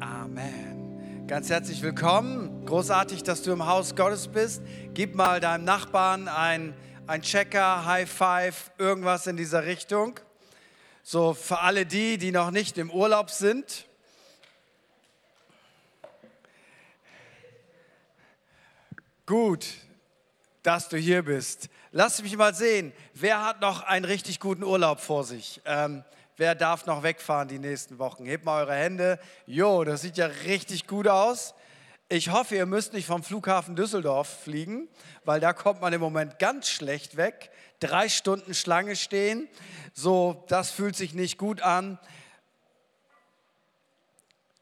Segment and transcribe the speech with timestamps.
[0.00, 1.26] Amen.
[1.26, 2.66] Ganz herzlich willkommen.
[2.66, 4.60] Großartig, dass du im Haus Gottes bist.
[4.92, 6.74] Gib mal deinem Nachbarn ein,
[7.06, 10.20] ein Checker, High Five, irgendwas in dieser Richtung.
[11.02, 13.86] So für alle die, die noch nicht im Urlaub sind.
[19.24, 19.66] Gut,
[20.62, 21.70] dass du hier bist.
[21.90, 25.62] Lass mich mal sehen, wer hat noch einen richtig guten Urlaub vor sich?
[25.64, 26.04] Ähm,
[26.36, 28.26] wer darf noch wegfahren die nächsten Wochen?
[28.26, 29.18] Hebt mal eure Hände.
[29.46, 31.54] Jo, das sieht ja richtig gut aus.
[32.08, 34.88] Ich hoffe, ihr müsst nicht vom Flughafen Düsseldorf fliegen,
[35.24, 37.50] weil da kommt man im Moment ganz schlecht weg.
[37.80, 39.48] Drei Stunden Schlange stehen,
[39.92, 41.98] so, das fühlt sich nicht gut an.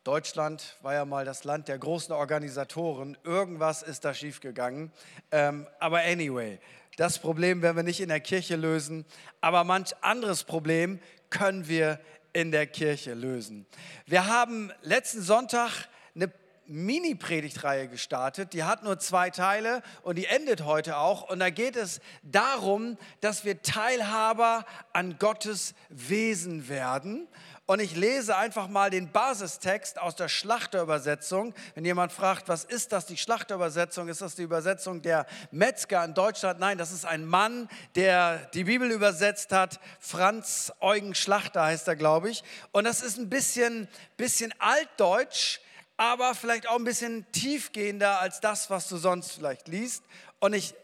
[0.04, 3.16] Deutschland war ja mal das Land der großen Organisatoren.
[3.24, 4.93] Irgendwas ist da schiefgegangen.
[5.30, 6.59] Ähm, aber anyway,
[6.96, 9.04] das Problem werden wir nicht in der Kirche lösen.
[9.41, 11.01] Aber manch anderes Problem
[11.34, 11.98] können wir
[12.33, 13.66] in der Kirche lösen.
[14.06, 16.33] Wir haben letzten Sonntag eine
[16.66, 18.52] Mini-Predigtreihe gestartet.
[18.52, 21.29] Die hat nur zwei Teile und die endet heute auch.
[21.29, 27.29] Und da geht es darum, dass wir Teilhaber an Gottes Wesen werden.
[27.66, 31.54] Und ich lese einfach mal den Basistext aus der Schlachterübersetzung.
[31.74, 34.09] Wenn jemand fragt, was ist das, die Schlachterübersetzung?
[34.09, 36.60] Ist das die Übersetzung der Metzger in Deutschland?
[36.60, 39.80] Nein, das ist ein Mann, der die Bibel übersetzt hat.
[39.98, 42.45] Franz Eugen Schlachter heißt er, glaube ich.
[42.73, 45.60] Und das ist ein bisschen, bisschen altdeutsch,
[45.96, 50.04] aber vielleicht auch ein bisschen tiefgehender als das, was du sonst vielleicht liest.
[50.38, 50.74] Und ich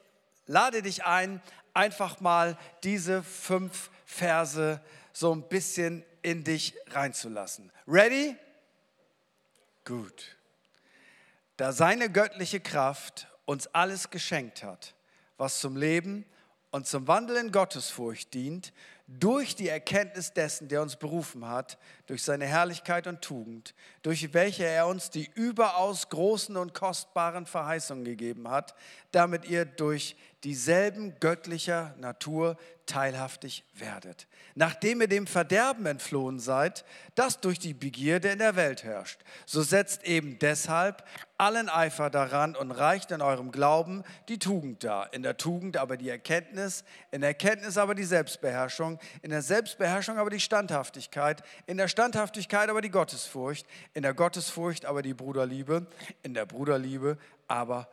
[0.47, 1.43] lade dich ein,
[1.75, 4.81] einfach mal diese fünf Verse
[5.13, 7.71] so ein bisschen in dich reinzulassen.
[7.87, 8.37] Ready?
[9.85, 10.37] Gut.
[11.57, 14.95] Da seine göttliche Kraft uns alles geschenkt hat,
[15.37, 16.25] was zum Leben
[16.71, 18.73] und zum Wandel in Gottesfurcht dient,
[19.19, 24.65] durch die Erkenntnis dessen, der uns berufen hat, durch seine Herrlichkeit und Tugend, durch welche
[24.65, 28.77] er uns die überaus großen und kostbaren Verheißungen gegeben hat,
[29.11, 32.57] damit ihr durch dieselben göttlicher Natur
[32.87, 34.27] teilhaftig werdet.
[34.55, 36.85] Nachdem ihr dem Verderben entflohen seid,
[37.15, 41.05] das durch die Begierde in der Welt herrscht, so setzt eben deshalb
[41.39, 45.13] allen Eifer daran und reicht in eurem Glauben die Tugend dar.
[45.13, 50.19] In der Tugend aber die Erkenntnis, in der Erkenntnis aber die Selbstbeherrschung, in der Selbstbeherrschung
[50.19, 55.87] aber die Standhaftigkeit, in der Standhaftigkeit aber die Gottesfurcht, in der Gottesfurcht aber die Bruderliebe,
[56.23, 57.89] in der Bruderliebe aber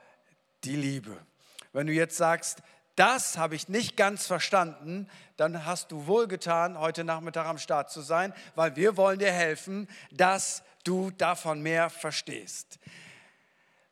[0.63, 1.17] die Liebe.
[1.77, 2.63] Wenn du jetzt sagst,
[2.95, 8.01] das habe ich nicht ganz verstanden, dann hast du wohlgetan, heute Nachmittag am Start zu
[8.01, 12.79] sein, weil wir wollen dir helfen, dass du davon mehr verstehst.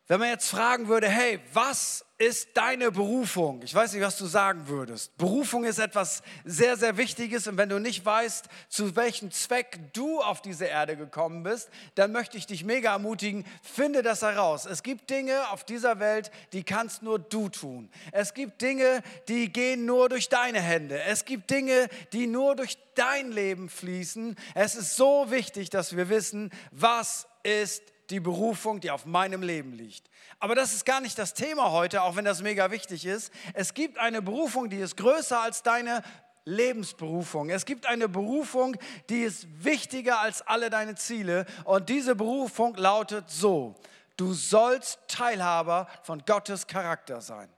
[0.07, 3.63] Wenn man jetzt fragen würde, hey, was ist deine Berufung?
[3.63, 5.17] Ich weiß nicht, was du sagen würdest.
[5.17, 10.21] Berufung ist etwas sehr, sehr Wichtiges und wenn du nicht weißt, zu welchem Zweck du
[10.21, 14.67] auf diese Erde gekommen bist, dann möchte ich dich mega ermutigen, finde das heraus.
[14.67, 17.89] Es gibt Dinge auf dieser Welt, die kannst nur du tun.
[18.11, 21.01] Es gibt Dinge, die gehen nur durch deine Hände.
[21.01, 24.35] Es gibt Dinge, die nur durch dein Leben fließen.
[24.53, 29.73] Es ist so wichtig, dass wir wissen, was ist die Berufung, die auf meinem Leben
[29.73, 30.09] liegt.
[30.39, 33.31] Aber das ist gar nicht das Thema heute, auch wenn das mega wichtig ist.
[33.53, 36.03] Es gibt eine Berufung, die ist größer als deine
[36.45, 37.49] Lebensberufung.
[37.49, 38.77] Es gibt eine Berufung,
[39.09, 41.45] die ist wichtiger als alle deine Ziele.
[41.63, 43.75] Und diese Berufung lautet so,
[44.17, 47.49] du sollst Teilhaber von Gottes Charakter sein.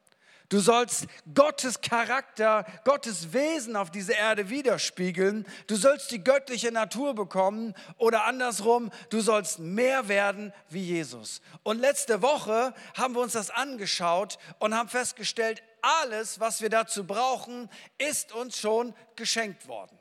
[0.50, 5.46] Du sollst Gottes Charakter, Gottes Wesen auf dieser Erde widerspiegeln.
[5.68, 11.42] Du sollst die göttliche Natur bekommen oder andersrum, du sollst mehr werden wie Jesus.
[11.64, 17.06] Und letzte Woche haben wir uns das angeschaut und haben festgestellt, alles, was wir dazu
[17.06, 19.97] brauchen, ist uns schon geschenkt worden.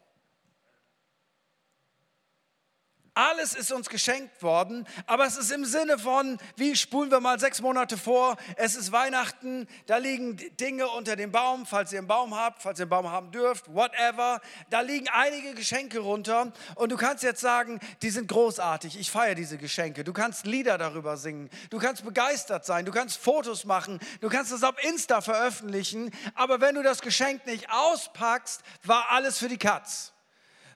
[3.16, 7.41] Alles ist uns geschenkt worden, aber es ist im Sinne von, wie spulen wir mal
[7.41, 12.09] sechs Monate vor, es ist Weihnachten, da liegen Dinge unter dem Baum, falls ihr einen
[12.09, 16.93] Baum habt, falls ihr einen Baum haben dürft, whatever, da liegen einige Geschenke runter und
[16.93, 21.16] du kannst jetzt sagen, die sind großartig, ich feiere diese Geschenke, du kannst Lieder darüber
[21.16, 26.10] singen, du kannst begeistert sein, du kannst Fotos machen, du kannst es auf Insta veröffentlichen,
[26.34, 30.12] aber wenn du das Geschenk nicht auspackst, war alles für die Katz.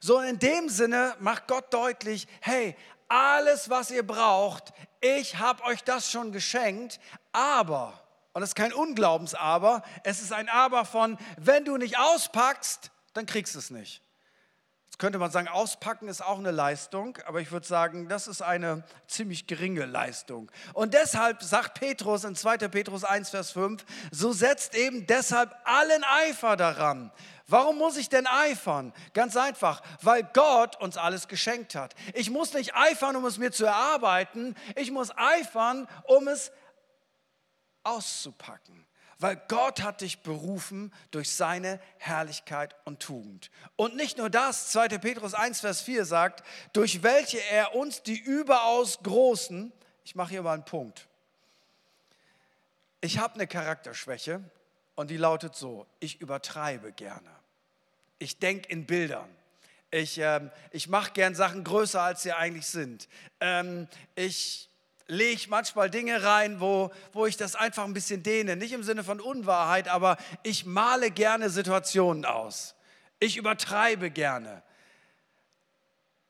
[0.00, 2.74] So in dem Sinne macht Gott deutlich, hey,
[3.08, 7.00] alles, was ihr braucht, ich habe euch das schon geschenkt,
[7.32, 8.00] aber,
[8.32, 13.26] und das ist kein Unglaubens-Aber, es ist ein Aber von, wenn du nicht auspackst, dann
[13.26, 14.02] kriegst du es nicht.
[14.86, 18.42] Jetzt könnte man sagen, auspacken ist auch eine Leistung, aber ich würde sagen, das ist
[18.42, 20.50] eine ziemlich geringe Leistung.
[20.72, 22.58] Und deshalb sagt Petrus in 2.
[22.68, 27.12] Petrus 1, Vers 5, so setzt eben deshalb allen Eifer daran,
[27.50, 28.92] Warum muss ich denn eifern?
[29.12, 31.94] Ganz einfach, weil Gott uns alles geschenkt hat.
[32.14, 34.54] Ich muss nicht eifern, um es mir zu erarbeiten.
[34.76, 36.52] Ich muss eifern, um es
[37.82, 38.86] auszupacken.
[39.18, 43.50] Weil Gott hat dich berufen durch seine Herrlichkeit und Tugend.
[43.76, 44.98] Und nicht nur das, 2.
[44.98, 46.42] Petrus 1, Vers 4 sagt,
[46.72, 49.72] durch welche er uns die überaus großen,
[50.04, 51.08] ich mache hier mal einen Punkt.
[53.00, 54.42] Ich habe eine Charakterschwäche
[54.94, 57.39] und die lautet so, ich übertreibe gerne.
[58.20, 59.28] Ich denke in Bildern.
[59.90, 63.08] Ich, ähm, ich mache gern Sachen größer, als sie eigentlich sind.
[63.40, 64.68] Ähm, ich
[65.08, 68.56] lege manchmal Dinge rein, wo, wo ich das einfach ein bisschen dehne.
[68.56, 72.74] Nicht im Sinne von Unwahrheit, aber ich male gerne Situationen aus.
[73.18, 74.62] Ich übertreibe gerne.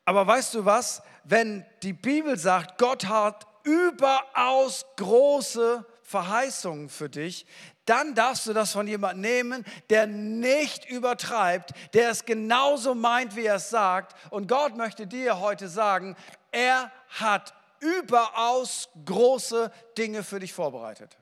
[0.04, 1.02] Aber weißt du was?
[1.24, 7.46] Wenn die Bibel sagt, Gott hat überaus große Verheißungen für dich,
[7.84, 13.44] dann darfst du das von jemandem nehmen, der nicht übertreibt, der es genauso meint, wie
[13.44, 14.16] er es sagt.
[14.30, 16.16] Und Gott möchte dir heute sagen,
[16.50, 21.16] er hat überaus große Dinge für dich vorbereitet.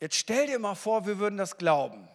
[0.00, 2.06] Jetzt stell dir mal vor, wir würden das glauben.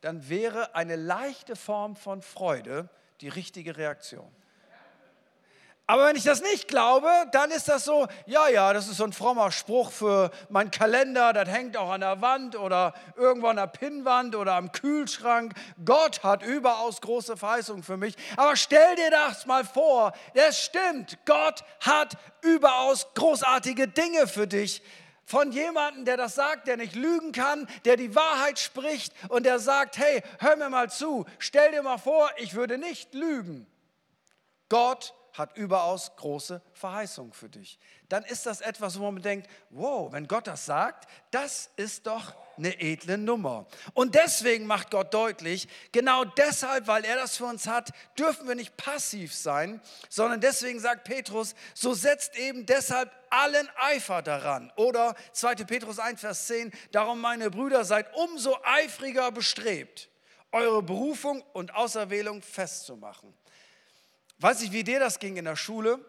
[0.00, 2.88] Dann wäre eine leichte Form von Freude
[3.20, 4.34] die richtige Reaktion.
[5.86, 9.04] Aber wenn ich das nicht glaube, dann ist das so, ja, ja, das ist so
[9.04, 13.56] ein frommer Spruch für meinen Kalender, das hängt auch an der Wand oder irgendwo an
[13.56, 15.54] der Pinnwand oder am Kühlschrank.
[15.84, 18.14] Gott hat überaus große Verheißungen für mich.
[18.36, 24.82] Aber stell dir das mal vor, es stimmt, Gott hat überaus großartige Dinge für dich.
[25.24, 29.58] Von jemandem, der das sagt, der nicht lügen kann, der die Wahrheit spricht und der
[29.58, 33.66] sagt, hey, hör mir mal zu, stell dir mal vor, ich würde nicht lügen.
[34.68, 37.78] Gott hat überaus große Verheißungen für dich.
[38.08, 42.34] Dann ist das etwas, wo man denkt, wow, wenn Gott das sagt, das ist doch
[42.58, 43.66] eine edle Nummer.
[43.94, 48.54] Und deswegen macht Gott deutlich, genau deshalb, weil er das für uns hat, dürfen wir
[48.54, 54.70] nicht passiv sein, sondern deswegen sagt Petrus, so setzt eben deshalb allen Eifer daran.
[54.76, 55.54] Oder 2.
[55.64, 60.10] Petrus 1, Vers 10, darum meine Brüder, seid umso eifriger bestrebt,
[60.50, 63.32] eure Berufung und Auserwählung festzumachen.
[64.42, 66.04] Weiß ich, wie dir das ging in der Schule?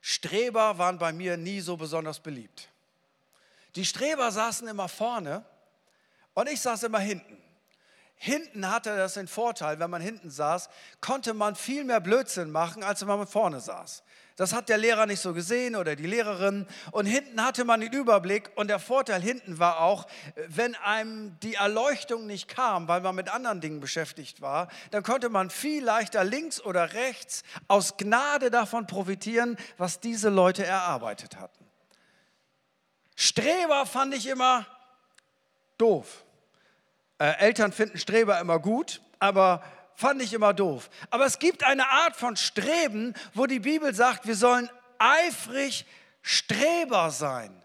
[0.00, 2.68] Streber waren bei mir nie so besonders beliebt.
[3.74, 5.44] Die Streber saßen immer vorne
[6.34, 7.42] und ich saß immer hinten.
[8.14, 10.70] Hinten hatte das den Vorteil, wenn man hinten saß,
[11.00, 14.04] konnte man viel mehr Blödsinn machen, als wenn man vorne saß.
[14.36, 16.66] Das hat der Lehrer nicht so gesehen oder die Lehrerin.
[16.90, 18.50] Und hinten hatte man den Überblick.
[18.54, 20.06] Und der Vorteil hinten war auch,
[20.48, 25.30] wenn einem die Erleuchtung nicht kam, weil man mit anderen Dingen beschäftigt war, dann konnte
[25.30, 31.64] man viel leichter links oder rechts aus Gnade davon profitieren, was diese Leute erarbeitet hatten.
[33.16, 34.66] Streber fand ich immer
[35.78, 36.24] doof.
[37.18, 39.62] Äh, Eltern finden Streber immer gut, aber
[39.96, 40.90] fand ich immer doof.
[41.10, 45.86] Aber es gibt eine Art von Streben, wo die Bibel sagt, wir sollen eifrig
[46.22, 47.62] Streber sein.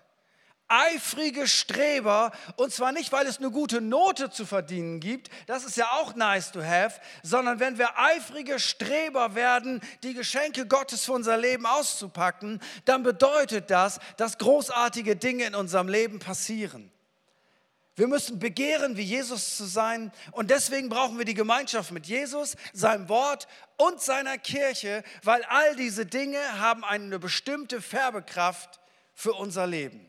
[0.67, 5.75] Eifrige Streber, und zwar nicht, weil es eine gute Note zu verdienen gibt, das ist
[5.75, 11.11] ja auch nice to have, sondern wenn wir eifrige Streber werden, die Geschenke Gottes für
[11.11, 16.89] unser Leben auszupacken, dann bedeutet das, dass großartige Dinge in unserem Leben passieren.
[18.01, 20.11] Wir müssen begehren, wie Jesus zu sein.
[20.31, 25.75] Und deswegen brauchen wir die Gemeinschaft mit Jesus, seinem Wort und seiner Kirche, weil all
[25.75, 28.79] diese Dinge haben eine bestimmte Färbekraft
[29.13, 30.03] für unser Leben.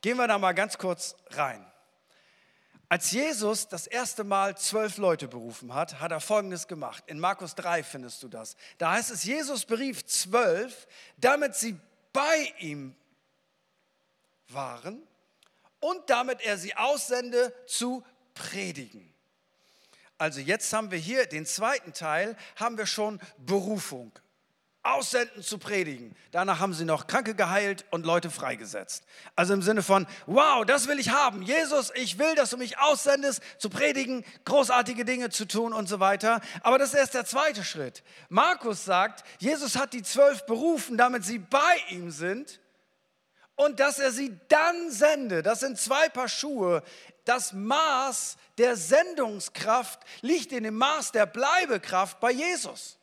[0.00, 1.62] Gehen wir da mal ganz kurz rein.
[2.88, 7.04] Als Jesus das erste Mal zwölf Leute berufen hat, hat er Folgendes gemacht.
[7.06, 8.56] In Markus 3 findest du das.
[8.78, 11.78] Da heißt es, Jesus berief zwölf, damit sie
[12.14, 12.96] bei ihm
[14.48, 15.06] waren
[15.80, 18.04] und damit er sie aussende zu
[18.34, 19.12] predigen.
[20.18, 24.12] Also jetzt haben wir hier den zweiten Teil, haben wir schon Berufung.
[24.82, 26.14] Aussenden zu predigen.
[26.30, 29.02] Danach haben sie noch Kranke geheilt und Leute freigesetzt.
[29.34, 31.42] Also im Sinne von, wow, das will ich haben.
[31.42, 35.98] Jesus, ich will, dass du mich aussendest, zu predigen, großartige Dinge zu tun und so
[35.98, 36.40] weiter.
[36.62, 38.04] Aber das ist erst der zweite Schritt.
[38.28, 42.60] Markus sagt, Jesus hat die zwölf berufen, damit sie bei ihm sind
[43.56, 45.42] und dass er sie dann sende.
[45.42, 46.82] Das sind zwei Paar Schuhe.
[47.24, 52.95] Das Maß der Sendungskraft liegt in dem Maß der Bleibekraft bei Jesus.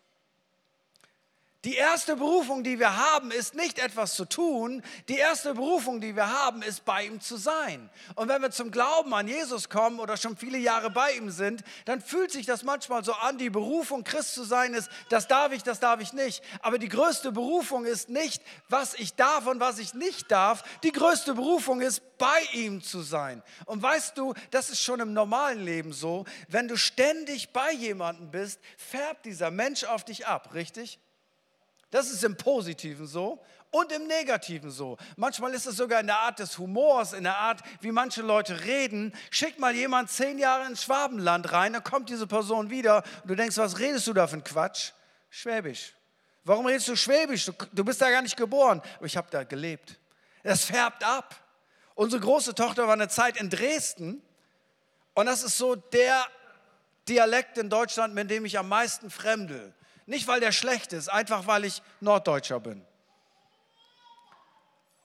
[1.65, 4.83] Die erste Berufung, die wir haben, ist nicht etwas zu tun.
[5.07, 7.89] Die erste Berufung, die wir haben, ist bei ihm zu sein.
[8.15, 11.63] Und wenn wir zum Glauben an Jesus kommen oder schon viele Jahre bei ihm sind,
[11.85, 15.53] dann fühlt sich das manchmal so an, die Berufung Christ zu sein ist, das darf
[15.53, 16.43] ich, das darf ich nicht.
[16.59, 20.63] Aber die größte Berufung ist nicht, was ich darf und was ich nicht darf.
[20.83, 23.41] Die größte Berufung ist, bei ihm zu sein.
[23.65, 26.25] Und weißt du, das ist schon im normalen Leben so.
[26.49, 30.99] Wenn du ständig bei jemandem bist, färbt dieser Mensch auf dich ab, richtig?
[31.93, 34.97] Das ist im Positiven so und im Negativen so.
[35.15, 38.63] Manchmal ist es sogar in der Art des Humors, in der Art, wie manche Leute
[38.63, 39.13] reden.
[39.29, 43.35] Schick mal jemand zehn Jahre ins Schwabenland rein, dann kommt diese Person wieder und du
[43.35, 44.93] denkst, was redest du da für ein Quatsch?
[45.29, 45.93] Schwäbisch.
[46.43, 47.45] Warum redest du Schwäbisch?
[47.45, 48.81] Du, du bist da gar nicht geboren.
[48.97, 49.99] Aber ich habe da gelebt.
[50.41, 51.35] Es färbt ab.
[51.93, 54.23] Unsere große Tochter war eine Zeit in Dresden
[55.13, 56.25] und das ist so der
[57.07, 59.75] Dialekt in Deutschland, mit dem ich am meisten fremdel.
[60.05, 62.85] Nicht, weil der schlecht ist, einfach weil ich Norddeutscher bin.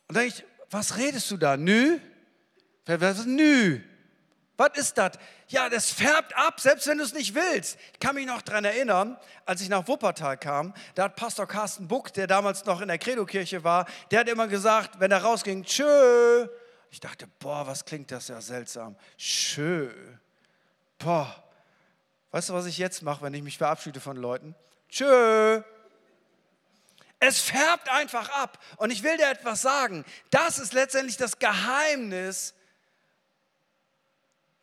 [0.08, 1.56] Und dann denke ich, was redest du da?
[1.56, 1.98] Nü?
[2.86, 3.80] Was ist nü?
[4.56, 5.12] Was ist das?
[5.46, 7.78] Ja, das färbt ab, selbst wenn du es nicht willst.
[7.92, 11.86] Ich kann mich noch daran erinnern, als ich nach Wuppertal kam, da hat Pastor Carsten
[11.86, 15.62] Buck, der damals noch in der Credo-Kirche war, der hat immer gesagt, wenn er rausging,
[15.62, 16.48] tschö.
[16.90, 18.96] Ich dachte, boah, was klingt das ja seltsam.
[19.16, 19.90] Tschö.
[20.98, 21.44] Boah.
[22.30, 24.54] Weißt du, was ich jetzt mache, wenn ich mich verabschiede von Leuten?
[24.88, 25.62] Tschö.
[27.20, 28.62] Es färbt einfach ab.
[28.76, 30.04] Und ich will dir etwas sagen.
[30.30, 32.54] Das ist letztendlich das Geheimnis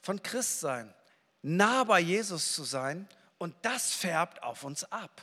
[0.02, 0.94] von Christsein.
[1.42, 3.08] Nah bei Jesus zu sein.
[3.38, 5.22] Und das färbt auf uns ab.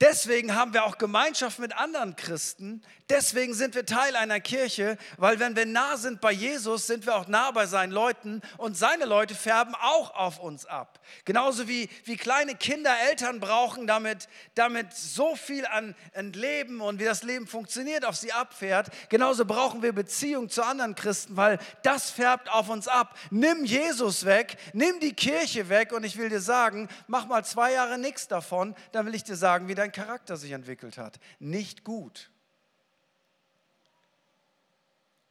[0.00, 2.82] Deswegen haben wir auch Gemeinschaft mit anderen Christen.
[3.10, 7.16] Deswegen sind wir Teil einer Kirche, weil wenn wir nah sind bei Jesus, sind wir
[7.16, 11.00] auch nah bei seinen Leuten und seine Leute färben auch auf uns ab.
[11.26, 16.98] Genauso wie, wie kleine Kinder Eltern brauchen, damit, damit so viel an, an Leben und
[16.98, 18.88] wie das Leben funktioniert auf sie abfährt.
[19.10, 23.18] Genauso brauchen wir Beziehung zu anderen Christen, weil das färbt auf uns ab.
[23.30, 27.72] Nimm Jesus weg, nimm die Kirche weg und ich will dir sagen, mach mal zwei
[27.72, 31.20] Jahre nichts davon, dann will ich dir sagen, wie dein dein Charakter sich entwickelt hat.
[31.38, 32.30] Nicht gut.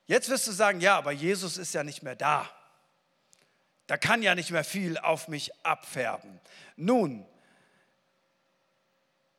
[0.08, 2.50] Jetzt wirst du sagen, ja, aber Jesus ist ja nicht mehr da.
[3.88, 6.40] Da kann ja nicht mehr viel auf mich abfärben.
[6.76, 7.26] Nun,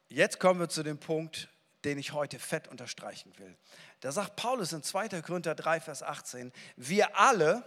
[0.08, 1.48] jetzt kommen wir zu dem Punkt,
[1.84, 3.56] den ich heute fett unterstreichen will.
[4.00, 5.22] Da sagt Paulus in 2.
[5.22, 7.64] Korinther 3, Vers 18, wir alle,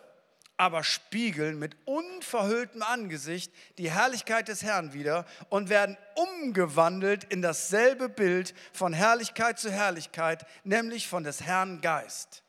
[0.63, 8.07] aber spiegeln mit unverhülltem Angesicht die Herrlichkeit des Herrn wieder und werden umgewandelt in dasselbe
[8.07, 12.43] Bild von Herrlichkeit zu Herrlichkeit, nämlich von des Herrn Geist.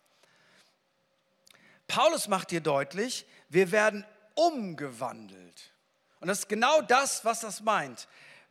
[1.89, 4.05] Paulus macht hier deutlich, wir werden
[4.37, 5.73] umgewandelt.
[6.21, 8.07] Und das ist genau das, was das meint.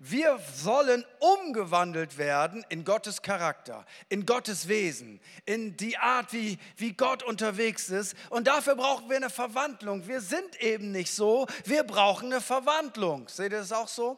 [0.06, 6.92] Wir sollen umgewandelt werden in Gottes Charakter, in Gottes Wesen, in die Art, wie, wie
[6.92, 8.14] Gott unterwegs ist.
[8.30, 10.06] Und dafür brauchen wir eine Verwandlung.
[10.06, 13.30] Wir sind eben nicht so, wir brauchen eine Verwandlung.
[13.30, 14.18] Seht ihr das auch so?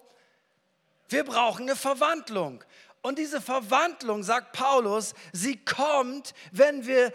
[1.07, 2.63] Wir brauchen eine Verwandlung.
[3.03, 7.13] Und diese Verwandlung, sagt Paulus, sie kommt, wenn wir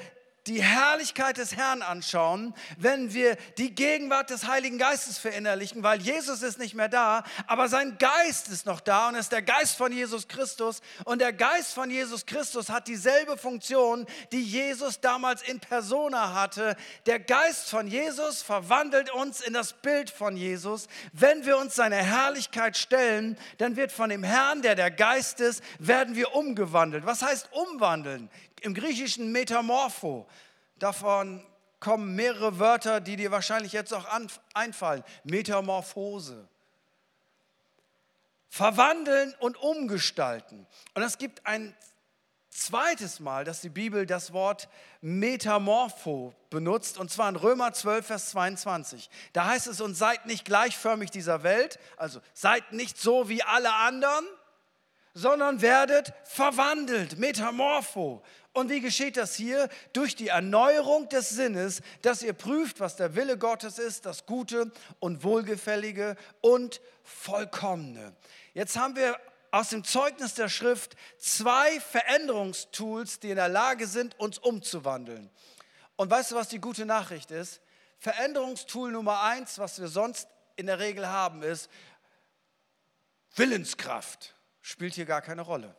[0.50, 6.42] die Herrlichkeit des Herrn anschauen, wenn wir die Gegenwart des Heiligen Geistes verinnerlichen, weil Jesus
[6.42, 9.92] ist nicht mehr da, aber sein Geist ist noch da und ist der Geist von
[9.92, 10.80] Jesus Christus.
[11.04, 16.76] Und der Geist von Jesus Christus hat dieselbe Funktion, die Jesus damals in Persona hatte.
[17.06, 20.88] Der Geist von Jesus verwandelt uns in das Bild von Jesus.
[21.12, 25.62] Wenn wir uns seine Herrlichkeit stellen, dann wird von dem Herrn, der der Geist ist,
[25.78, 27.06] werden wir umgewandelt.
[27.06, 28.28] Was heißt umwandeln?
[28.62, 30.26] Im Griechischen Metamorpho.
[30.78, 31.44] Davon
[31.80, 34.06] kommen mehrere Wörter, die dir wahrscheinlich jetzt auch
[34.54, 35.02] einfallen.
[35.24, 36.48] Metamorphose.
[38.48, 40.66] Verwandeln und umgestalten.
[40.94, 41.74] Und es gibt ein
[42.50, 44.68] zweites Mal, dass die Bibel das Wort
[45.00, 49.08] Metamorpho benutzt, und zwar in Römer 12, Vers 22.
[49.32, 53.72] Da heißt es, und seid nicht gleichförmig dieser Welt, also seid nicht so wie alle
[53.72, 54.26] anderen,
[55.14, 58.22] sondern werdet verwandelt, Metamorpho.
[58.52, 59.68] Und wie geschieht das hier?
[59.92, 64.72] Durch die Erneuerung des Sinnes, dass ihr prüft, was der Wille Gottes ist, das Gute
[64.98, 68.12] und Wohlgefällige und Vollkommene.
[68.52, 69.16] Jetzt haben wir
[69.52, 75.30] aus dem Zeugnis der Schrift zwei Veränderungstools, die in der Lage sind, uns umzuwandeln.
[75.96, 77.60] Und weißt du, was die gute Nachricht ist?
[77.98, 81.68] Veränderungstool Nummer eins, was wir sonst in der Regel haben, ist
[83.36, 84.34] Willenskraft.
[84.62, 85.74] Spielt hier gar keine Rolle.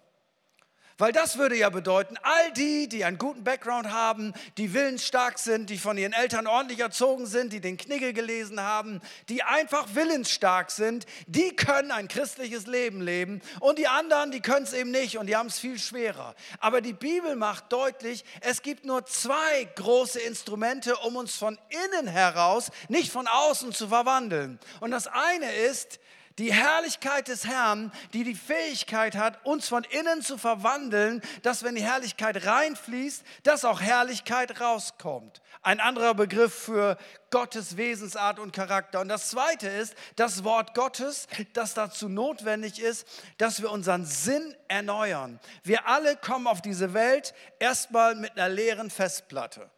[1.01, 5.71] Weil das würde ja bedeuten, all die, die einen guten Background haben, die willensstark sind,
[5.71, 10.69] die von ihren Eltern ordentlich erzogen sind, die den Knigge gelesen haben, die einfach willensstark
[10.69, 13.41] sind, die können ein christliches Leben leben.
[13.61, 16.35] Und die anderen, die können es eben nicht und die haben es viel schwerer.
[16.59, 22.05] Aber die Bibel macht deutlich, es gibt nur zwei große Instrumente, um uns von innen
[22.05, 24.59] heraus, nicht von außen zu verwandeln.
[24.81, 25.99] Und das eine ist,
[26.37, 31.75] die Herrlichkeit des Herrn, die die Fähigkeit hat, uns von innen zu verwandeln, dass wenn
[31.75, 35.41] die Herrlichkeit reinfließt, dass auch Herrlichkeit rauskommt.
[35.61, 36.97] Ein anderer Begriff für
[37.29, 38.99] Gottes Wesensart und Charakter.
[39.01, 43.07] Und das Zweite ist das Wort Gottes, das dazu notwendig ist,
[43.37, 45.39] dass wir unseren Sinn erneuern.
[45.63, 49.69] Wir alle kommen auf diese Welt erstmal mit einer leeren Festplatte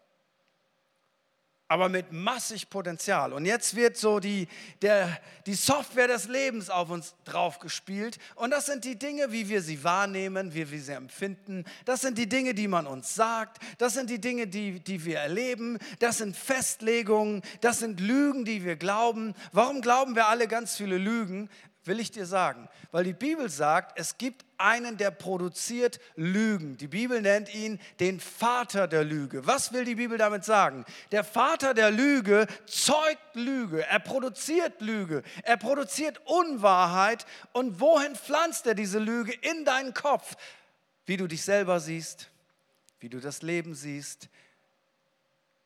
[1.74, 3.34] aber mit massig Potenzial.
[3.34, 4.48] Und jetzt wird so die,
[4.84, 8.20] der, die Software des Lebens auf uns draufgespielt.
[8.36, 11.65] Und das sind die Dinge, wie wir sie wahrnehmen, wie wir sie empfinden.
[11.86, 13.58] Das sind die Dinge, die man uns sagt.
[13.80, 15.80] Das sind die Dinge, die, die wir erleben.
[15.98, 17.42] Das sind Festlegungen.
[17.62, 19.34] Das sind Lügen, die wir glauben.
[19.51, 21.50] Warum glauben wir alle ganz viele Lügen?
[21.86, 26.78] Will ich dir sagen, weil die Bibel sagt, es gibt einen, der produziert Lügen.
[26.78, 29.46] Die Bibel nennt ihn den Vater der Lüge.
[29.46, 30.86] Was will die Bibel damit sagen?
[31.12, 37.25] Der Vater der Lüge zeugt Lüge, er produziert Lüge, er produziert Unwahrheit.
[37.52, 39.34] Und wohin pflanzt er diese Lüge?
[39.34, 40.36] In deinen Kopf,
[41.06, 42.30] wie du dich selber siehst,
[43.00, 44.30] wie du das Leben siehst,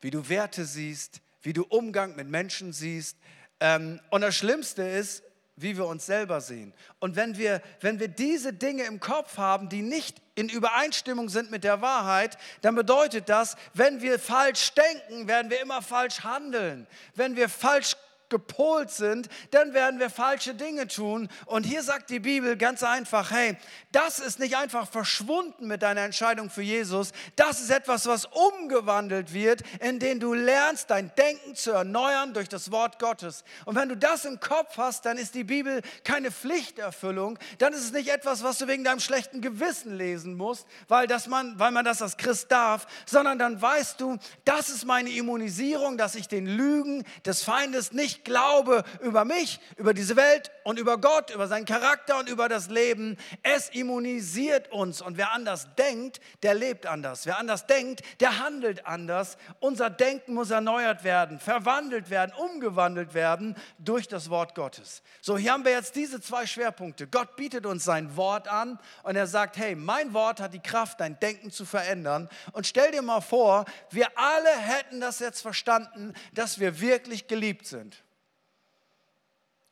[0.00, 3.16] wie du Werte siehst, wie du Umgang mit Menschen siehst.
[3.60, 5.22] Ähm, und das Schlimmste ist,
[5.60, 6.72] wie wir uns selber sehen.
[7.00, 11.50] Und wenn wir, wenn wir diese Dinge im Kopf haben, die nicht in Übereinstimmung sind
[11.50, 16.86] mit der Wahrheit, dann bedeutet das, wenn wir falsch denken, werden wir immer falsch handeln.
[17.14, 17.96] Wenn wir falsch
[18.30, 21.28] gepolt sind, dann werden wir falsche Dinge tun.
[21.46, 23.56] Und hier sagt die Bibel ganz einfach, hey,
[23.92, 29.32] das ist nicht einfach verschwunden mit deiner Entscheidung für Jesus, das ist etwas, was umgewandelt
[29.32, 33.44] wird, in dem du lernst, dein Denken zu erneuern durch das Wort Gottes.
[33.64, 37.84] Und wenn du das im Kopf hast, dann ist die Bibel keine Pflichterfüllung, dann ist
[37.84, 41.70] es nicht etwas, was du wegen deinem schlechten Gewissen lesen musst, weil, das man, weil
[41.70, 46.28] man das als Christ darf, sondern dann weißt du, das ist meine Immunisierung, dass ich
[46.28, 51.46] den Lügen des Feindes nicht glaube über mich, über diese Welt und über Gott, über
[51.46, 55.00] seinen Charakter und über das Leben, es immunisiert uns.
[55.00, 57.26] Und wer anders denkt, der lebt anders.
[57.26, 59.38] Wer anders denkt, der handelt anders.
[59.60, 65.02] Unser Denken muss erneuert werden, verwandelt werden, umgewandelt werden durch das Wort Gottes.
[65.20, 67.06] So, hier haben wir jetzt diese zwei Schwerpunkte.
[67.06, 71.00] Gott bietet uns sein Wort an und er sagt, hey, mein Wort hat die Kraft,
[71.00, 72.28] dein Denken zu verändern.
[72.52, 77.66] Und stell dir mal vor, wir alle hätten das jetzt verstanden, dass wir wirklich geliebt
[77.66, 78.02] sind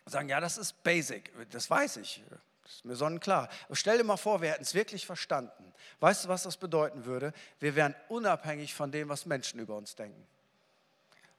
[0.06, 2.22] sagen, ja, das ist basic, das weiß ich,
[2.62, 3.48] das ist mir sonnenklar.
[3.66, 5.72] Aber stell dir mal vor, wir hätten es wirklich verstanden.
[6.00, 7.32] Weißt du, was das bedeuten würde?
[7.60, 10.26] Wir wären unabhängig von dem, was Menschen über uns denken.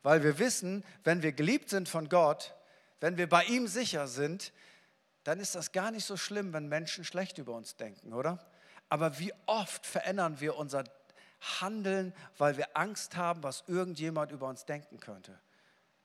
[0.04, 2.56] Weil wir wissen, wenn wir geliebt sind von Gott,
[3.00, 4.52] wenn wir bei ihm sicher sind,
[5.24, 8.40] dann ist das gar nicht so schlimm, wenn Menschen schlecht über uns denken, oder?
[8.90, 10.86] Aber wie oft verändern wir unser
[11.60, 15.38] Handeln, weil wir Angst haben, was irgendjemand über uns denken könnte?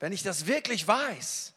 [0.01, 1.55] Wenn ich das wirklich weiß,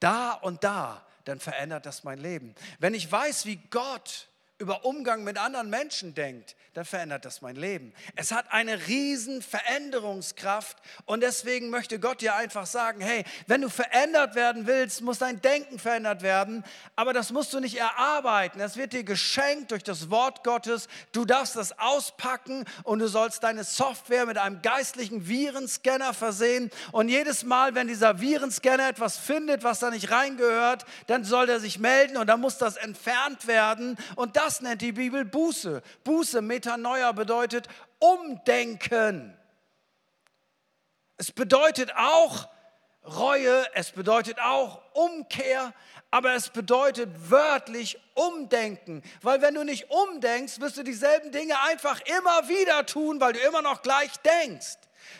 [0.00, 2.54] da und da, dann verändert das mein Leben.
[2.78, 4.28] Wenn ich weiß, wie Gott
[4.58, 7.92] über Umgang mit anderen Menschen denkt, dann verändert das mein Leben.
[8.16, 13.68] Es hat eine riesen Veränderungskraft und deswegen möchte Gott dir einfach sagen, hey, wenn du
[13.68, 16.64] verändert werden willst, muss dein Denken verändert werden,
[16.96, 18.60] aber das musst du nicht erarbeiten.
[18.60, 20.88] Es wird dir geschenkt durch das Wort Gottes.
[21.12, 27.08] Du darfst das auspacken und du sollst deine Software mit einem geistlichen Virenscanner versehen und
[27.08, 31.78] jedes Mal, wenn dieser Virenscanner etwas findet, was da nicht reingehört, dann soll er sich
[31.78, 35.82] melden und dann muss das entfernt werden und das nennt die Bibel Buße.
[36.04, 39.36] Buße, Metanoia bedeutet Umdenken.
[41.16, 42.48] Es bedeutet auch
[43.04, 45.72] Reue, es bedeutet auch Umkehr,
[46.10, 49.02] aber es bedeutet wörtlich Umdenken.
[49.22, 53.40] Weil wenn du nicht umdenkst, wirst du dieselben Dinge einfach immer wieder tun, weil du
[53.40, 54.76] immer noch gleich denkst.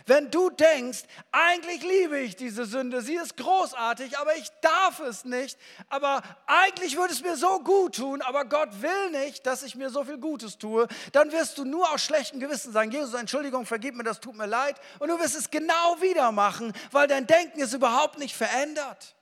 [0.07, 1.01] Wenn du denkst,
[1.33, 6.97] eigentlich liebe ich diese Sünde, sie ist großartig, aber ich darf es nicht, aber eigentlich
[6.97, 10.19] würde es mir so gut tun, aber Gott will nicht, dass ich mir so viel
[10.19, 14.21] Gutes tue, dann wirst du nur aus schlechtem Gewissen sagen, Jesus, Entschuldigung, vergib mir, das
[14.21, 18.19] tut mir leid, und du wirst es genau wieder machen, weil dein Denken ist überhaupt
[18.19, 19.16] nicht verändert.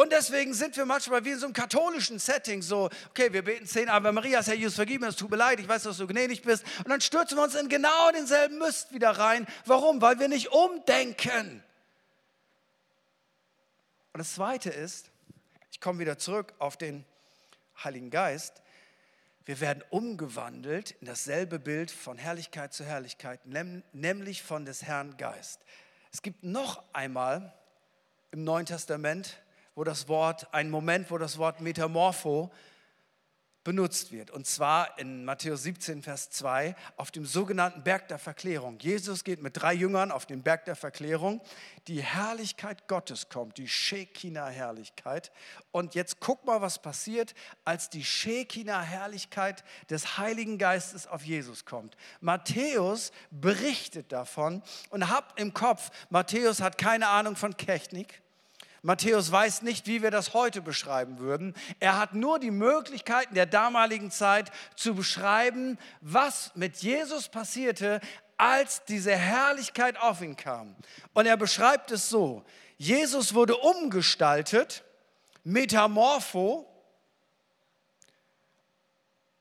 [0.00, 3.66] Und deswegen sind wir manchmal wie in so einem katholischen Setting so, okay, wir beten
[3.66, 6.06] zehn Ave Marias, Herr Jesus, vergib mir, es tut mir leid, ich weiß, dass du
[6.06, 6.64] gnädig bist.
[6.78, 9.46] Und dann stürzen wir uns in genau denselben Mist wieder rein.
[9.66, 10.00] Warum?
[10.00, 11.62] Weil wir nicht umdenken.
[14.14, 15.10] Und das Zweite ist,
[15.70, 17.04] ich komme wieder zurück auf den
[17.84, 18.62] Heiligen Geist,
[19.44, 23.40] wir werden umgewandelt in dasselbe Bild von Herrlichkeit zu Herrlichkeit,
[23.92, 25.60] nämlich von des Herrn Geist.
[26.10, 27.52] Es gibt noch einmal
[28.30, 29.36] im Neuen Testament,
[29.80, 32.50] wo das Wort, ein Moment, wo das Wort Metamorpho
[33.64, 34.30] benutzt wird.
[34.30, 38.78] Und zwar in Matthäus 17, Vers 2 auf dem sogenannten Berg der Verklärung.
[38.78, 41.40] Jesus geht mit drei Jüngern auf den Berg der Verklärung.
[41.88, 45.32] Die Herrlichkeit Gottes kommt, die Shekinah-Herrlichkeit.
[45.72, 47.32] Und jetzt guck mal, was passiert,
[47.64, 51.96] als die Shekinah-Herrlichkeit des Heiligen Geistes auf Jesus kommt.
[52.20, 58.20] Matthäus berichtet davon und habt im Kopf, Matthäus hat keine Ahnung von Technik.
[58.82, 61.54] Matthäus weiß nicht, wie wir das heute beschreiben würden.
[61.80, 68.00] Er hat nur die Möglichkeiten der damaligen Zeit zu beschreiben, was mit Jesus passierte,
[68.38, 70.74] als diese Herrlichkeit auf ihn kam.
[71.12, 72.42] Und er beschreibt es so,
[72.78, 74.82] Jesus wurde umgestaltet,
[75.44, 76.66] metamorpho,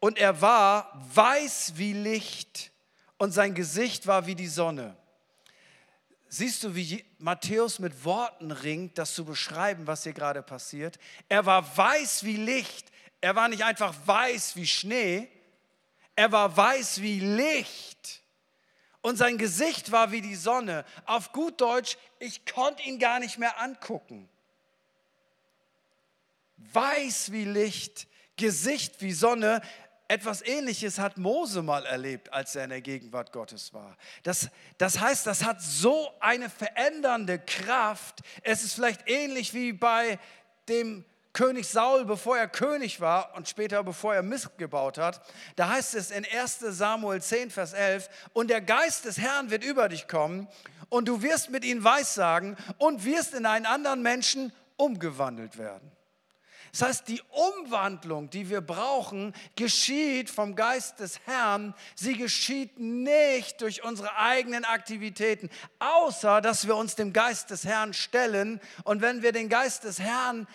[0.02, 2.72] und er war weiß wie Licht
[3.18, 4.96] und sein Gesicht war wie die Sonne.
[6.32, 11.00] Siehst du, wie Matthäus mit Worten ringt, das zu beschreiben, was hier gerade passiert?
[11.28, 12.92] Er war weiß wie Licht.
[13.20, 15.28] Er war nicht einfach weiß wie Schnee.
[16.16, 18.22] Er war weiß wie Licht.
[19.02, 20.86] Und sein Gesicht war wie die Sonne.
[21.06, 24.30] Auf gut Deutsch, ich konnte ihn gar nicht mehr angucken.
[26.58, 29.62] Weiß wie Licht, Gesicht wie Sonne.
[30.10, 33.96] Etwas Ähnliches hat Mose mal erlebt, als er in der Gegenwart Gottes war.
[34.24, 38.22] Das, das heißt, das hat so eine verändernde Kraft.
[38.42, 40.18] Es ist vielleicht ähnlich wie bei
[40.68, 45.22] dem König Saul, bevor er König war und später bevor er Mist gebaut hat.
[45.56, 49.64] Da heißt es in 1 Samuel 10, Vers 11, und der Geist des Herrn wird
[49.64, 50.48] über dich kommen
[50.90, 55.92] und du wirst mit ihm weissagen und wirst in einen anderen Menschen umgewandelt werden.
[56.72, 61.74] Das heißt, die Umwandlung, die wir brauchen, geschieht vom Geist des Herrn.
[61.96, 67.94] Sie geschieht nicht durch unsere eigenen Aktivitäten, außer dass wir uns dem Geist des Herrn
[67.94, 68.60] stellen.
[68.84, 70.48] Und wenn wir den Geist des Herrn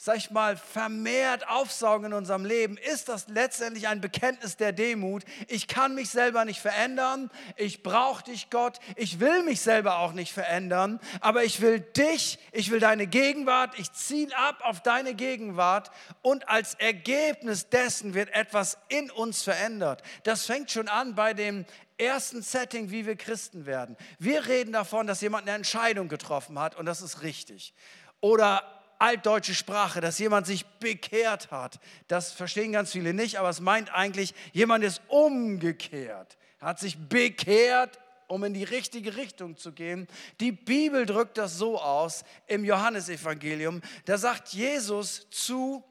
[0.00, 5.24] sag ich mal, vermehrt aufsaugen in unserem Leben, ist das letztendlich ein Bekenntnis der Demut.
[5.48, 7.32] Ich kann mich selber nicht verändern.
[7.56, 8.78] Ich brauche dich, Gott.
[8.94, 11.00] Ich will mich selber auch nicht verändern.
[11.20, 12.38] Aber ich will dich.
[12.52, 13.76] Ich will deine Gegenwart.
[13.76, 15.90] Ich ziehe ab auf deine Gegenwart.
[16.22, 20.04] Und als Ergebnis dessen wird etwas in uns verändert.
[20.22, 21.66] Das fängt schon an bei dem
[21.98, 23.96] ersten Setting, wie wir Christen werden.
[24.20, 27.74] Wir reden davon, dass jemand eine Entscheidung getroffen hat und das ist richtig.
[28.20, 31.80] Oder altdeutsche Sprache, dass jemand sich bekehrt hat.
[32.08, 37.98] Das verstehen ganz viele nicht, aber es meint eigentlich, jemand ist umgekehrt, hat sich bekehrt,
[38.26, 40.06] um in die richtige Richtung zu gehen.
[40.40, 43.80] Die Bibel drückt das so aus im Johannesevangelium.
[44.04, 45.82] Da sagt Jesus zu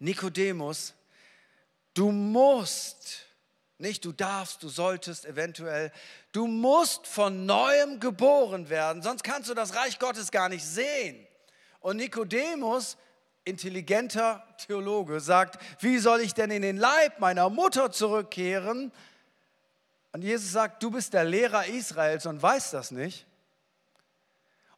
[0.00, 0.94] Nikodemus,
[1.94, 3.26] du musst,
[3.78, 5.92] nicht du darfst, du solltest eventuell,
[6.32, 11.24] du musst von neuem geboren werden, sonst kannst du das Reich Gottes gar nicht sehen.
[11.82, 12.96] Und Nikodemus,
[13.44, 18.92] intelligenter Theologe, sagt, wie soll ich denn in den Leib meiner Mutter zurückkehren?
[20.12, 23.26] Und Jesus sagt, du bist der Lehrer Israels und weißt das nicht.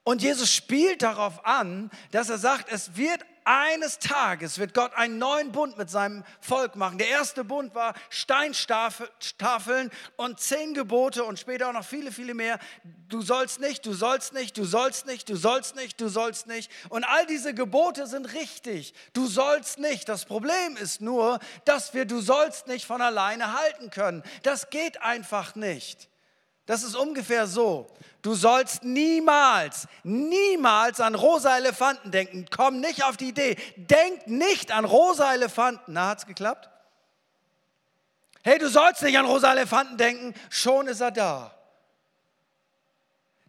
[0.03, 5.19] Und Jesus spielt darauf an, dass er sagt, es wird eines Tages wird Gott einen
[5.19, 6.99] neuen Bund mit seinem Volk machen.
[6.99, 12.59] Der erste Bund war Steintafeln und zehn Gebote und später auch noch viele, viele mehr.
[13.09, 16.71] Du sollst nicht, du sollst nicht, du sollst nicht, du sollst nicht, du sollst nicht.
[16.89, 18.95] Und all diese Gebote sind richtig.
[19.13, 20.09] Du sollst nicht.
[20.09, 24.23] Das Problem ist nur, dass wir du sollst nicht von alleine halten können.
[24.43, 26.09] Das geht einfach nicht.
[26.67, 27.87] Das ist ungefähr so.
[28.23, 32.47] Du sollst niemals, niemals an rosa Elefanten denken.
[32.51, 33.57] Komm nicht auf die Idee.
[33.77, 35.93] Denk nicht an rosa Elefanten.
[35.93, 36.71] Na, hat's geklappt?
[38.43, 40.35] Hey, du sollst nicht an rosa Elefanten denken.
[40.49, 41.55] Schon ist er da.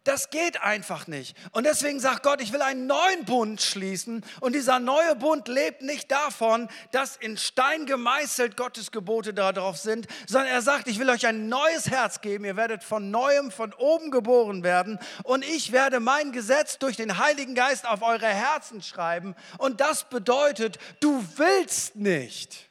[0.06, 1.36] Das geht einfach nicht.
[1.50, 4.24] Und deswegen sagt Gott, ich will einen neuen Bund schließen.
[4.38, 10.06] Und dieser neue Bund lebt nicht davon, dass in Stein gemeißelt Gottes Gebote darauf sind,
[10.28, 12.44] sondern er sagt, ich will euch ein neues Herz geben.
[12.44, 15.00] Ihr werdet von neuem, von oben geboren werden.
[15.24, 19.34] Und ich werde mein Gesetz durch den Heiligen Geist auf eure Herzen schreiben.
[19.58, 22.70] Und das bedeutet, du willst nicht.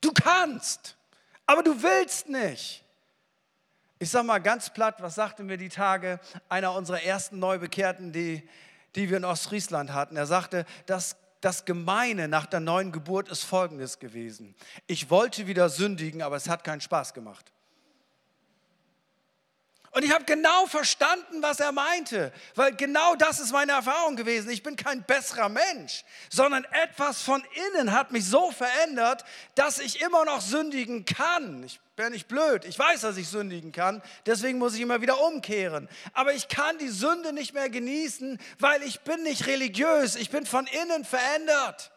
[0.00, 0.96] Du kannst,
[1.44, 2.87] aber du willst nicht.
[4.00, 8.48] Ich sage mal ganz platt, was sagte mir die Tage einer unserer ersten Neubekehrten, die,
[8.94, 10.16] die wir in Ostfriesland hatten?
[10.16, 14.54] Er sagte, das, das Gemeine nach der neuen Geburt ist Folgendes gewesen.
[14.86, 17.52] Ich wollte wieder sündigen, aber es hat keinen Spaß gemacht.
[19.92, 24.50] Und ich habe genau verstanden, was er meinte, weil genau das ist meine Erfahrung gewesen.
[24.50, 29.24] Ich bin kein besserer Mensch, sondern etwas von innen hat mich so verändert,
[29.54, 31.64] dass ich immer noch sündigen kann.
[31.64, 35.20] Ich bin nicht blöd, ich weiß, dass ich sündigen kann, deswegen muss ich immer wieder
[35.20, 35.88] umkehren.
[36.12, 40.46] Aber ich kann die Sünde nicht mehr genießen, weil ich bin nicht religiös, ich bin
[40.46, 41.90] von innen verändert.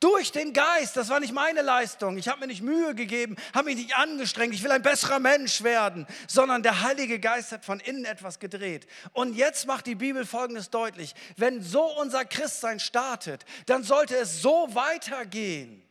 [0.00, 2.18] Durch den Geist, das war nicht meine Leistung.
[2.18, 5.62] Ich habe mir nicht Mühe gegeben, habe mich nicht angestrengt, ich will ein besserer Mensch
[5.62, 8.86] werden, sondern der Heilige Geist hat von innen etwas gedreht.
[9.14, 11.14] Und jetzt macht die Bibel Folgendes deutlich.
[11.38, 15.85] Wenn so unser Christsein startet, dann sollte es so weitergehen.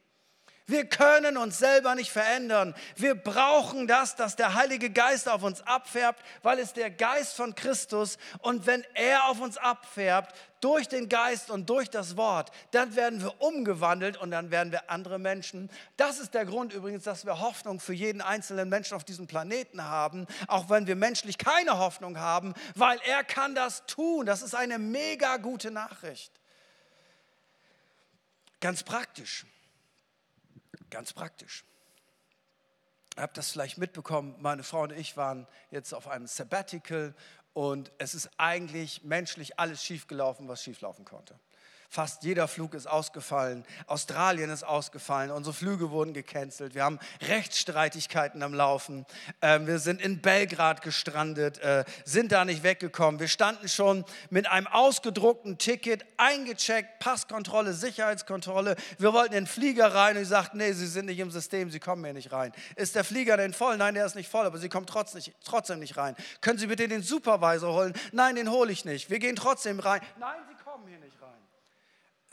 [0.67, 2.73] Wir können uns selber nicht verändern.
[2.95, 7.53] Wir brauchen das, dass der Heilige Geist auf uns abfärbt, weil es der Geist von
[7.53, 12.95] Christus und wenn er auf uns abfärbt, durch den Geist und durch das Wort, dann
[12.95, 15.69] werden wir umgewandelt und dann werden wir andere Menschen.
[15.95, 19.83] Das ist der Grund übrigens, dass wir Hoffnung für jeden einzelnen Menschen auf diesem Planeten
[19.83, 24.25] haben, auch wenn wir menschlich keine Hoffnung haben, weil er kann das tun.
[24.25, 26.31] Das ist eine mega gute Nachricht.
[28.59, 29.45] Ganz praktisch.
[30.89, 31.65] Ganz praktisch.
[33.15, 37.15] Ihr habt das vielleicht mitbekommen, meine Frau und ich waren jetzt auf einem Sabbatical
[37.53, 41.39] und es ist eigentlich menschlich alles schiefgelaufen, was schieflaufen konnte.
[41.95, 43.63] Fast jeder Flug ist ausgefallen.
[43.87, 45.31] Australien ist ausgefallen.
[45.31, 46.75] Unsere Flüge wurden gecancelt.
[46.75, 49.05] Wir haben Rechtsstreitigkeiten am Laufen.
[49.41, 53.21] Ähm, wir sind in Belgrad gestrandet, äh, sind da nicht weggekommen.
[53.21, 58.75] Wir standen schon mit einem ausgedruckten Ticket eingecheckt, Passkontrolle, Sicherheitskontrolle.
[58.97, 61.71] Wir wollten in den Flieger rein und sie sagten, nee, Sie sind nicht im System,
[61.71, 62.51] Sie kommen hier nicht rein.
[62.75, 63.77] Ist der Flieger denn voll?
[63.77, 66.17] Nein, der ist nicht voll, aber Sie kommen trotzdem nicht, trotzdem nicht rein.
[66.41, 67.93] Können Sie bitte den Supervisor holen?
[68.11, 69.09] Nein, den hole ich nicht.
[69.09, 70.01] Wir gehen trotzdem rein.
[70.19, 71.24] Nein, Sie kommen hier nicht rein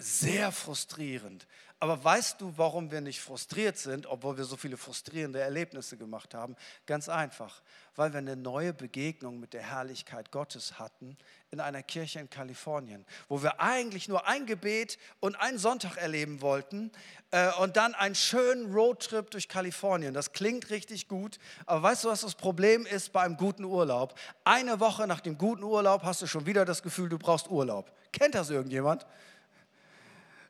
[0.03, 1.47] sehr frustrierend.
[1.83, 6.33] Aber weißt du, warum wir nicht frustriert sind, obwohl wir so viele frustrierende Erlebnisse gemacht
[6.33, 6.55] haben?
[6.87, 7.61] Ganz einfach,
[7.97, 11.17] weil wir eine neue Begegnung mit der Herrlichkeit Gottes hatten
[11.51, 16.41] in einer Kirche in Kalifornien, wo wir eigentlich nur ein Gebet und einen Sonntag erleben
[16.41, 16.93] wollten
[17.33, 20.15] äh, und dann einen schönen Roadtrip durch Kalifornien.
[20.15, 24.15] Das klingt richtig gut, aber weißt du, was das Problem ist bei einem guten Urlaub?
[24.45, 27.91] Eine Woche nach dem guten Urlaub hast du schon wieder das Gefühl, du brauchst Urlaub.
[28.13, 29.05] Kennt das irgendjemand?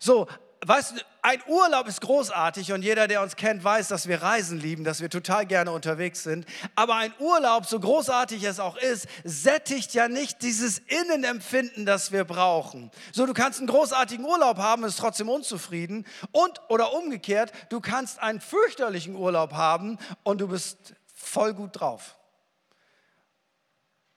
[0.05, 0.27] So,
[0.67, 4.59] weißt du, ein Urlaub ist großartig und jeder, der uns kennt, weiß, dass wir Reisen
[4.59, 6.45] lieben, dass wir total gerne unterwegs sind.
[6.75, 12.25] Aber ein Urlaub, so großartig es auch ist, sättigt ja nicht dieses Innenempfinden, das wir
[12.25, 12.91] brauchen.
[13.12, 16.05] So, du kannst einen großartigen Urlaub haben, ist trotzdem unzufrieden.
[16.33, 22.17] Und, oder umgekehrt, du kannst einen fürchterlichen Urlaub haben und du bist voll gut drauf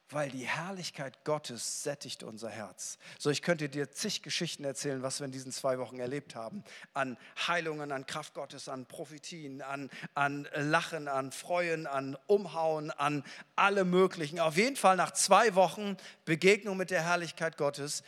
[0.09, 2.97] weil die Herrlichkeit Gottes sättigt unser Herz.
[3.17, 6.63] So, ich könnte dir zig Geschichten erzählen, was wir in diesen zwei Wochen erlebt haben.
[6.93, 13.23] An Heilungen, an Kraft Gottes, an Prophetien, an, an Lachen, an Freuen, an Umhauen, an
[13.55, 14.39] alle möglichen.
[14.39, 18.03] Auf jeden Fall nach zwei Wochen Begegnung mit der Herrlichkeit Gottes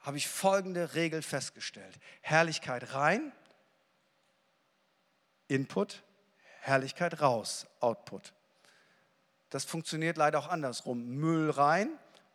[0.00, 1.98] habe ich folgende Regel festgestellt.
[2.22, 3.32] Herrlichkeit rein,
[5.48, 6.02] Input,
[6.60, 8.32] Herrlichkeit raus, Output.
[9.50, 11.06] Das funktioniert leider auch andersrum.
[11.06, 11.90] Müll rein,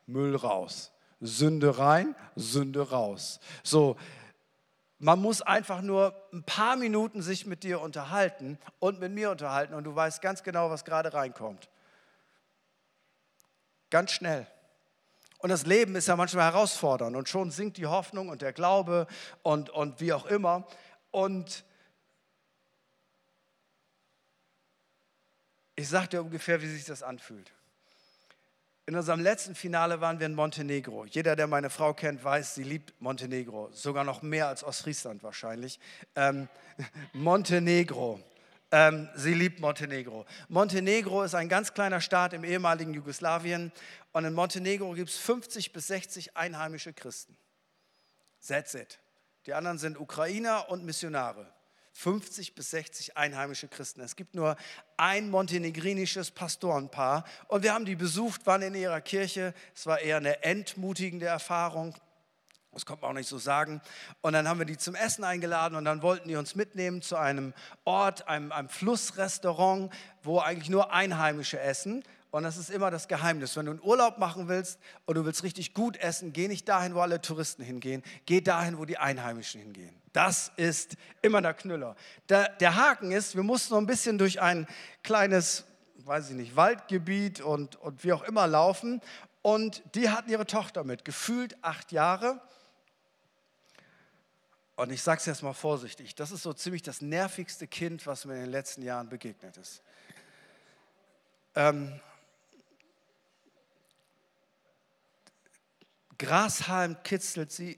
[0.06, 0.91] Müll raus.
[1.21, 3.39] Sünde rein, Sünde raus.
[3.63, 3.95] So,
[4.99, 9.73] man muss einfach nur ein paar Minuten sich mit dir unterhalten und mit mir unterhalten
[9.73, 11.69] und du weißt ganz genau, was gerade reinkommt.
[13.89, 14.47] Ganz schnell.
[15.39, 19.08] Und das Leben ist ja manchmal herausfordernd und schon sinkt die Hoffnung und der Glaube
[19.43, 20.65] und, und wie auch immer.
[21.12, 21.65] Und
[25.76, 27.52] Ich sage dir ungefähr, wie sich das anfühlt.
[28.88, 31.06] In unserem letzten Finale waren wir in Montenegro.
[31.06, 33.70] Jeder, der meine Frau kennt, weiß, sie liebt Montenegro.
[33.72, 35.80] Sogar noch mehr als Ostfriesland wahrscheinlich.
[36.16, 36.48] Ähm,
[37.14, 38.20] Montenegro.
[38.72, 40.26] Ähm, sie liebt Montenegro.
[40.50, 43.72] Montenegro ist ein ganz kleiner Staat im ehemaligen Jugoslawien.
[44.12, 47.36] Und in Montenegro gibt es 50 bis 60 einheimische Christen.
[48.48, 49.00] That's it.
[49.48, 51.48] Die anderen sind Ukrainer und Missionare.
[51.97, 54.01] 50 bis 60 einheimische Christen.
[54.01, 54.58] Es gibt nur
[54.97, 59.53] ein montenegrinisches Pastorenpaar und wir haben die besucht, waren in ihrer Kirche.
[59.73, 61.95] Es war eher eine entmutigende Erfahrung.
[62.73, 63.81] Das kommt man auch nicht so sagen.
[64.19, 67.15] Und dann haben wir die zum Essen eingeladen und dann wollten die uns mitnehmen zu
[67.15, 67.53] einem
[67.86, 69.89] Ort, einem, einem Flussrestaurant,
[70.21, 72.03] wo eigentlich nur Einheimische essen.
[72.29, 73.55] Und das ist immer das Geheimnis.
[73.55, 76.93] Wenn du einen Urlaub machen willst und du willst richtig gut essen, geh nicht dahin,
[76.93, 78.03] wo alle Touristen hingehen.
[78.25, 79.95] Geh dahin, wo die Einheimischen hingehen.
[80.15, 81.97] Das ist immer der Knüller.
[82.30, 84.65] Der, der Haken ist, wir mussten noch ein bisschen durch ein
[85.04, 85.65] kleines,
[85.97, 89.01] weiß ich nicht, Waldgebiet und, und wie auch immer laufen.
[89.41, 92.39] Und die hatten ihre Tochter mit, gefühlt acht Jahre.
[94.78, 98.23] Und ich sage es jetzt mal vorsichtig, das ist so ziemlich das nervigste Kind, was
[98.23, 99.82] mir in den letzten Jahren begegnet ist.
[101.56, 101.99] Ähm,
[106.17, 107.78] Grashalm kitzelt sie.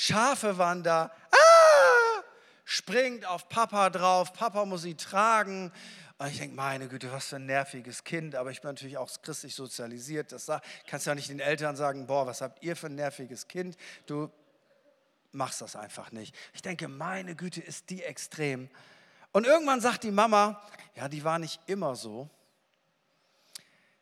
[0.00, 1.10] Schafe waren da.
[1.32, 2.22] Ah!
[2.64, 4.32] Springt auf Papa drauf.
[4.32, 5.72] Papa muss sie tragen.
[6.18, 8.36] Und ich denke, meine Güte, was für ein nerviges Kind.
[8.36, 10.30] Aber ich bin natürlich auch christlich sozialisiert.
[10.30, 10.48] Das
[10.86, 13.76] kannst ja nicht den Eltern sagen, boah, was habt ihr für ein nerviges Kind?
[14.06, 14.30] Du
[15.32, 16.32] machst das einfach nicht.
[16.54, 18.70] Ich denke, meine Güte, ist die extrem.
[19.32, 20.62] Und irgendwann sagt die Mama,
[20.94, 22.30] ja, die war nicht immer so.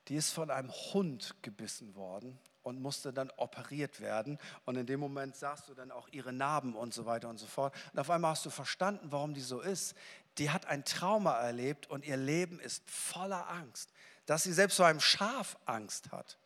[0.08, 4.40] Die ist von einem Hund gebissen worden und musste dann operiert werden.
[4.64, 7.46] Und in dem Moment sahst du dann auch ihre Narben und so weiter und so
[7.46, 7.72] fort.
[7.92, 9.94] Und auf einmal hast du verstanden, warum die so ist.
[10.38, 13.90] Die hat ein Trauma erlebt und ihr Leben ist voller Angst.
[14.26, 16.38] Dass sie selbst vor einem Schaf Angst hat.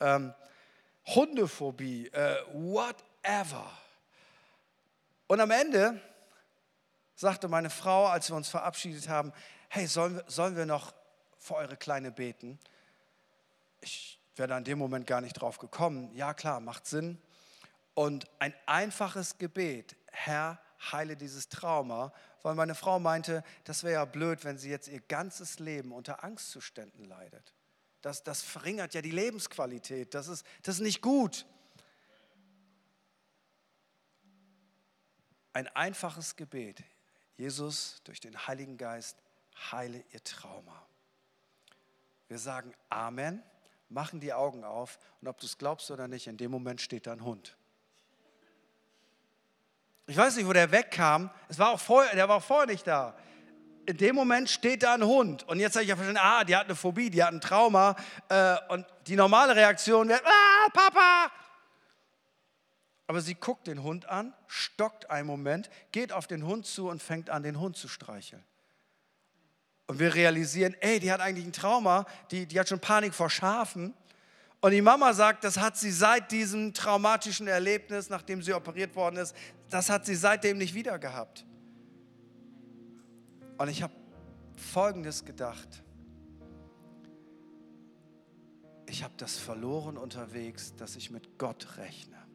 [0.00, 0.32] Ähm,
[1.04, 3.70] Hundephobie, äh, whatever.
[5.26, 6.00] Und am Ende
[7.14, 9.34] sagte meine Frau, als wir uns verabschiedet haben,
[9.68, 10.94] hey, sollen sollen wir noch
[11.38, 12.58] für eure Kleine beten?
[13.82, 16.10] Ich wäre da in dem Moment gar nicht drauf gekommen.
[16.14, 17.18] Ja klar, macht Sinn.
[17.94, 20.60] Und ein einfaches Gebet, Herr,
[20.92, 25.00] heile dieses Trauma, weil meine Frau meinte, das wäre ja blöd, wenn sie jetzt ihr
[25.00, 27.54] ganzes Leben unter Angstzuständen leidet.
[28.00, 31.46] Das, das verringert ja die Lebensqualität, das ist, das ist nicht gut.
[35.52, 36.84] Ein einfaches Gebet.
[37.36, 39.16] Jesus, durch den Heiligen Geist,
[39.72, 40.86] heile ihr Trauma.
[42.28, 43.42] Wir sagen Amen,
[43.88, 47.06] machen die Augen auf und ob du es glaubst oder nicht, in dem Moment steht
[47.06, 47.56] da ein Hund.
[50.06, 51.30] Ich weiß nicht, wo der wegkam.
[51.48, 53.14] Es war auch vorher, der war auch vorher nicht da.
[53.84, 55.46] In dem Moment steht da ein Hund.
[55.48, 57.94] Und jetzt habe ich ja verstanden, ah, die hat eine Phobie, die hat ein Trauma.
[58.28, 61.30] Äh, und die normale Reaktion wäre, ah, Papa,
[63.08, 67.02] aber sie guckt den Hund an, stockt einen Moment, geht auf den Hund zu und
[67.02, 68.44] fängt an, den Hund zu streicheln.
[69.88, 73.30] Und wir realisieren, ey, die hat eigentlich ein Trauma, die, die hat schon Panik vor
[73.30, 73.94] Schafen.
[74.60, 79.16] Und die Mama sagt, das hat sie seit diesem traumatischen Erlebnis, nachdem sie operiert worden
[79.16, 79.34] ist,
[79.70, 81.46] das hat sie seitdem nicht wieder gehabt.
[83.56, 83.94] Und ich habe
[84.56, 85.82] Folgendes gedacht.
[88.86, 92.27] Ich habe das verloren unterwegs, dass ich mit Gott rechne.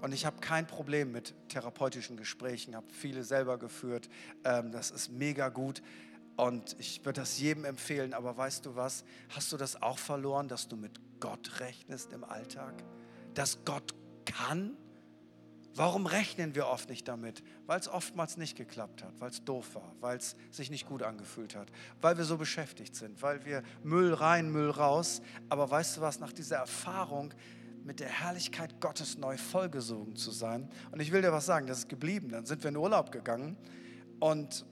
[0.00, 4.08] Und ich habe kein Problem mit therapeutischen Gesprächen, habe viele selber geführt.
[4.44, 5.82] Ähm, das ist mega gut
[6.36, 8.14] und ich würde das jedem empfehlen.
[8.14, 9.04] Aber weißt du was?
[9.30, 12.74] Hast du das auch verloren, dass du mit Gott rechnest im Alltag?
[13.34, 14.76] Dass Gott kann?
[15.74, 17.42] Warum rechnen wir oft nicht damit?
[17.66, 21.02] Weil es oftmals nicht geklappt hat, weil es doof war, weil es sich nicht gut
[21.02, 25.22] angefühlt hat, weil wir so beschäftigt sind, weil wir Müll rein, Müll raus.
[25.48, 27.34] Aber weißt du was, nach dieser Erfahrung
[27.88, 30.68] mit der Herrlichkeit Gottes neu vollgesogen zu sein.
[30.92, 32.28] Und ich will dir was sagen, das ist geblieben.
[32.28, 33.56] Dann sind wir in Urlaub gegangen
[34.20, 34.66] und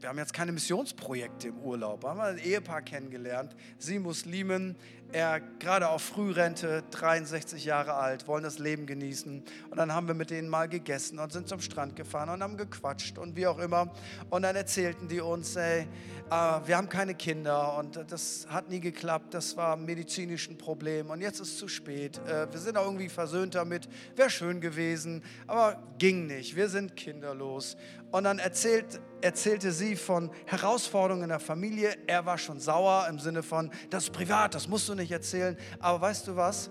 [0.00, 2.04] wir haben jetzt keine Missionsprojekte im Urlaub.
[2.04, 4.76] Wir haben ein Ehepaar kennengelernt, sie Muslimen,
[5.10, 9.42] er gerade auf Frührente, 63 Jahre alt, wollen das Leben genießen.
[9.70, 12.56] Und dann haben wir mit denen mal gegessen und sind zum Strand gefahren und haben
[12.56, 13.90] gequatscht und wie auch immer.
[14.30, 15.86] Und dann erzählten die uns, ey, äh,
[16.30, 21.22] wir haben keine Kinder und das hat nie geklappt, das war medizinisch ein Problem und
[21.22, 22.20] jetzt ist es zu spät.
[22.26, 26.94] Äh, wir sind auch irgendwie versöhnt damit, wäre schön gewesen, aber ging nicht, wir sind
[26.96, 27.76] kinderlos.
[28.10, 31.96] Und dann erzählt, erzählte sie von Herausforderungen in der Familie.
[32.06, 35.56] Er war schon sauer im Sinne von, das ist privat, das musst du nicht erzählen.
[35.80, 36.70] Aber weißt du was?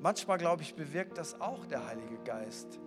[0.00, 2.78] Manchmal, glaube ich, bewirkt das auch der Heilige Geist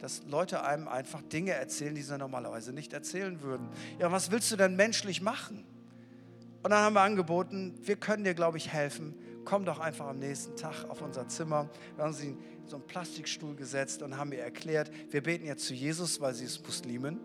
[0.00, 3.70] dass Leute einem einfach Dinge erzählen, die sie normalerweise nicht erzählen würden.
[3.98, 5.64] Ja, was willst du denn menschlich machen?
[6.62, 9.14] Und dann haben wir angeboten, wir können dir, glaube ich, helfen.
[9.46, 11.70] Komm doch einfach am nächsten Tag auf unser Zimmer.
[11.96, 15.64] Wir haben sie in so einen Plastikstuhl gesetzt und haben ihr erklärt, wir beten jetzt
[15.64, 17.18] zu Jesus, weil sie ist Muslimin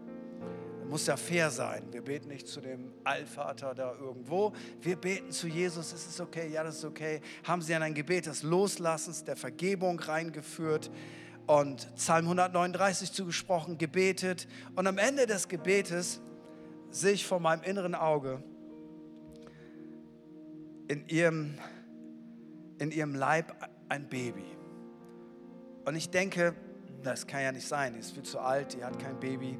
[0.89, 1.83] muss ja fair sein.
[1.91, 4.53] Wir beten nicht zu dem Allvater da irgendwo.
[4.81, 5.93] Wir beten zu Jesus.
[5.93, 6.49] Ist es okay?
[6.49, 7.21] Ja, das ist okay.
[7.43, 10.89] Haben sie an ein Gebet des Loslassens, der Vergebung reingeführt
[11.45, 14.47] und Psalm 139 zugesprochen, gebetet.
[14.75, 16.21] Und am Ende des Gebetes
[16.91, 18.43] sehe ich vor meinem inneren Auge
[20.87, 21.57] in ihrem,
[22.79, 23.55] in ihrem Leib
[23.89, 24.45] ein Baby.
[25.85, 26.55] Und ich denke,
[27.03, 29.57] das kann ja nicht sein, die ist viel zu alt, die hat kein Baby.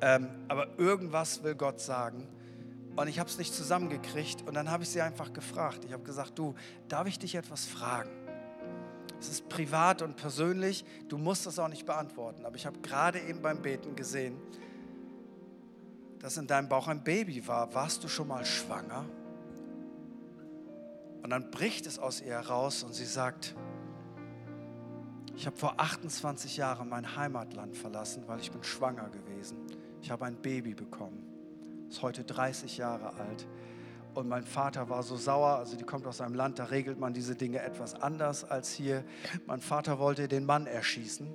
[0.00, 2.26] Ähm, aber irgendwas will Gott sagen.
[2.96, 4.46] Und ich habe es nicht zusammengekriegt.
[4.46, 5.84] Und dann habe ich sie einfach gefragt.
[5.84, 6.54] Ich habe gesagt, du,
[6.88, 8.10] darf ich dich etwas fragen?
[9.20, 10.84] Es ist privat und persönlich.
[11.08, 12.44] Du musst das auch nicht beantworten.
[12.44, 14.36] Aber ich habe gerade eben beim Beten gesehen,
[16.20, 17.72] dass in deinem Bauch ein Baby war.
[17.74, 19.04] Warst du schon mal schwanger?
[21.22, 23.54] Und dann bricht es aus ihr heraus und sie sagt,
[25.36, 29.58] ich habe vor 28 Jahren mein Heimatland verlassen, weil ich bin schwanger gewesen.
[30.02, 31.24] Ich habe ein Baby bekommen,
[31.88, 33.46] ist heute 30 Jahre alt.
[34.14, 37.12] Und mein Vater war so sauer, also die kommt aus einem Land, da regelt man
[37.12, 39.04] diese Dinge etwas anders als hier.
[39.46, 41.28] Mein Vater wollte den Mann erschießen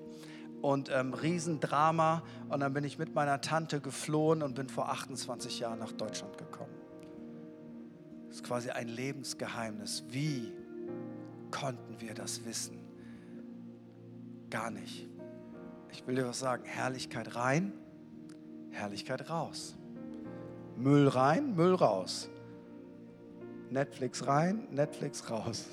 [0.61, 2.23] und ähm, Riesendrama.
[2.49, 6.37] Und dann bin ich mit meiner Tante geflohen und bin vor 28 Jahren nach Deutschland
[6.37, 6.73] gekommen.
[8.27, 10.05] Das ist quasi ein Lebensgeheimnis.
[10.09, 10.51] Wie
[11.51, 12.79] konnten wir das wissen?
[14.49, 15.07] Gar nicht.
[15.91, 16.63] Ich will dir was sagen.
[16.65, 17.73] Herrlichkeit rein,
[18.73, 19.75] Herrlichkeit raus.
[20.75, 22.29] Müll rein, Müll raus.
[23.69, 25.65] Netflix rein, Netflix raus.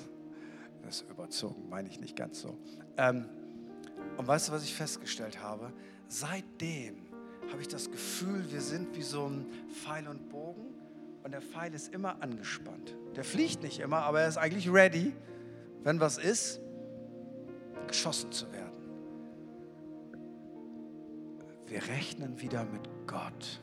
[0.83, 2.57] Das ist überzogen, meine ich nicht ganz so.
[2.97, 3.25] Ähm,
[4.17, 5.71] und weißt du, was ich festgestellt habe?
[6.07, 6.95] Seitdem
[7.51, 10.73] habe ich das Gefühl, wir sind wie so ein Pfeil und Bogen
[11.23, 12.95] und der Pfeil ist immer angespannt.
[13.15, 15.13] Der fliegt nicht immer, aber er ist eigentlich ready,
[15.83, 16.59] wenn was ist,
[17.87, 18.70] geschossen zu werden.
[21.71, 23.61] Wir rechnen wieder mit Gott.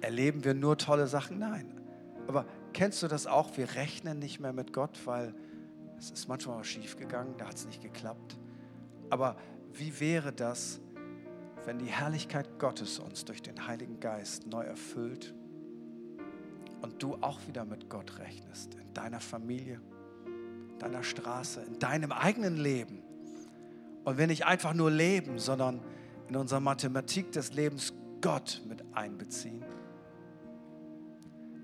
[0.00, 1.38] Erleben wir nur tolle Sachen?
[1.38, 1.80] Nein.
[2.26, 3.56] Aber Kennst du das auch?
[3.56, 5.34] Wir rechnen nicht mehr mit Gott, weil
[5.98, 8.38] es ist manchmal schief gegangen, da hat es nicht geklappt.
[9.10, 9.36] Aber
[9.72, 10.80] wie wäre das,
[11.64, 15.34] wenn die Herrlichkeit Gottes uns durch den Heiligen Geist neu erfüllt
[16.82, 19.80] und du auch wieder mit Gott rechnest, in deiner Familie,
[20.78, 23.02] deiner Straße, in deinem eigenen Leben.
[24.04, 25.80] Und wir nicht einfach nur leben, sondern
[26.28, 29.64] in unserer Mathematik des Lebens Gott mit einbeziehen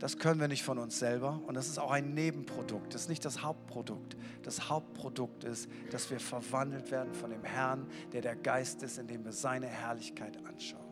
[0.04, 3.08] das können wir nicht von uns selber und das ist auch ein Nebenprodukt, das ist
[3.08, 4.18] nicht das Hauptprodukt.
[4.42, 9.24] Das Hauptprodukt ist, dass wir verwandelt werden von dem Herrn, der der Geist ist, indem
[9.24, 10.84] wir seine Herrlichkeit anschauen.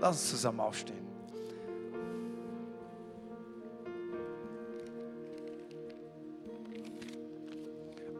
[0.00, 1.06] Lass uns zusammen aufstehen.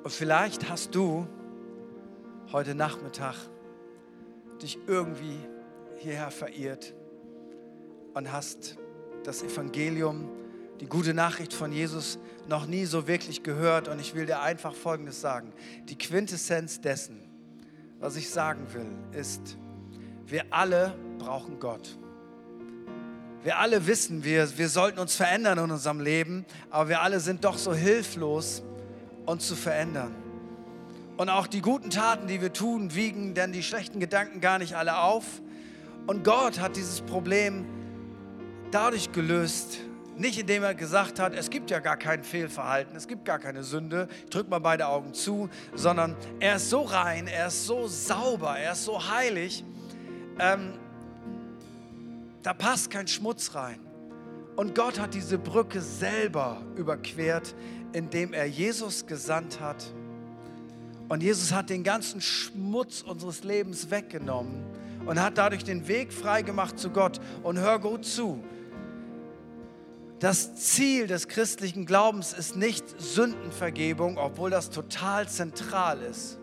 [0.03, 1.27] Und vielleicht hast du
[2.53, 3.37] heute Nachmittag
[4.63, 5.39] dich irgendwie
[5.97, 6.95] hierher verirrt
[8.15, 8.77] und hast
[9.25, 10.29] das Evangelium,
[10.81, 13.89] die gute Nachricht von Jesus noch nie so wirklich gehört.
[13.89, 15.53] Und ich will dir einfach Folgendes sagen.
[15.89, 17.21] Die Quintessenz dessen,
[18.01, 19.57] was ich sagen will, ist,
[20.27, 21.99] wir alle brauchen Gott.
[23.43, 27.45] Wir alle wissen, wir, wir sollten uns verändern in unserem Leben, aber wir alle sind
[27.45, 28.63] doch so hilflos,
[29.27, 30.24] uns zu verändern.
[31.17, 34.75] Und auch die guten Taten, die wir tun, wiegen denn die schlechten Gedanken gar nicht
[34.75, 35.25] alle auf.
[36.07, 37.65] Und Gott hat dieses Problem
[38.73, 39.79] dadurch gelöst,
[40.17, 43.63] nicht indem er gesagt hat, es gibt ja gar kein Fehlverhalten, es gibt gar keine
[43.63, 47.87] Sünde, ich drücke mal beide Augen zu, sondern er ist so rein, er ist so
[47.87, 49.65] sauber, er ist so heilig,
[50.39, 50.75] ähm,
[52.43, 53.81] da passt kein Schmutz rein.
[54.57, 57.55] Und Gott hat diese Brücke selber überquert,
[57.93, 59.85] indem er Jesus gesandt hat.
[61.09, 64.65] Und Jesus hat den ganzen Schmutz unseres Lebens weggenommen
[65.07, 67.21] und hat dadurch den Weg freigemacht zu Gott.
[67.43, 68.43] Und hör gut zu,
[70.19, 76.39] das Ziel des christlichen Glaubens ist nicht Sündenvergebung, obwohl das total zentral ist.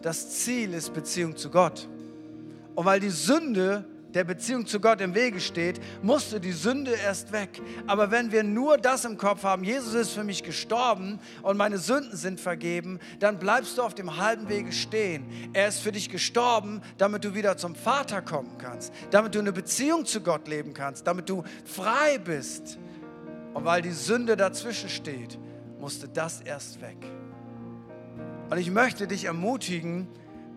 [0.00, 1.88] Das Ziel ist Beziehung zu Gott.
[2.74, 3.84] Und weil die Sünde
[4.14, 7.60] der Beziehung zu Gott im Wege steht, musste die Sünde erst weg.
[7.86, 11.78] Aber wenn wir nur das im Kopf haben, Jesus ist für mich gestorben und meine
[11.78, 15.26] Sünden sind vergeben, dann bleibst du auf dem halben Wege stehen.
[15.52, 19.52] Er ist für dich gestorben, damit du wieder zum Vater kommen kannst, damit du eine
[19.52, 22.78] Beziehung zu Gott leben kannst, damit du frei bist.
[23.54, 25.38] Und weil die Sünde dazwischen steht,
[25.78, 26.96] musste das erst weg.
[28.50, 30.08] Und ich möchte dich ermutigen,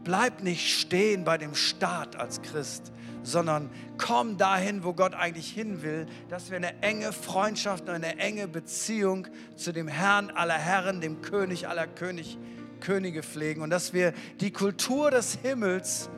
[0.06, 2.94] bleib nicht stehen bei dem Start als Christ,
[3.24, 8.18] sondern komm dahin, wo Gott eigentlich hin will, dass wir eine enge Freundschaft und eine
[8.20, 9.28] enge Beziehung
[9.58, 12.38] zu dem Herrn aller Herren, dem König aller König,
[12.80, 16.10] Könige pflegen und dass wir die Kultur des Himmels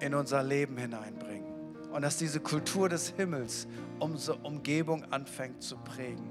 [0.00, 1.52] in unser Leben hineinbringen
[1.92, 3.68] und dass diese Kultur des Himmels
[4.00, 6.28] unsere Umgebung anfängt zu prägen.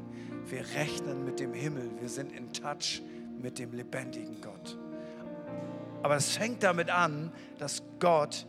[0.47, 3.01] Wir rechnen mit dem Himmel, wir sind in Touch
[3.41, 4.77] mit dem lebendigen Gott.
[6.03, 8.47] Aber es fängt damit an, dass Gott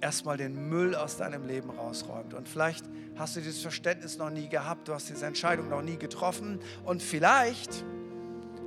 [0.00, 2.34] erstmal den Müll aus deinem Leben rausräumt.
[2.34, 2.84] Und vielleicht
[3.16, 7.02] hast du dieses Verständnis noch nie gehabt, du hast diese Entscheidung noch nie getroffen und
[7.02, 7.84] vielleicht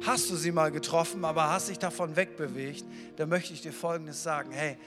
[0.06, 2.86] hast du sie mal getroffen, aber hast dich davon wegbewegt.
[3.16, 4.78] Da möchte ich dir Folgendes sagen, hey,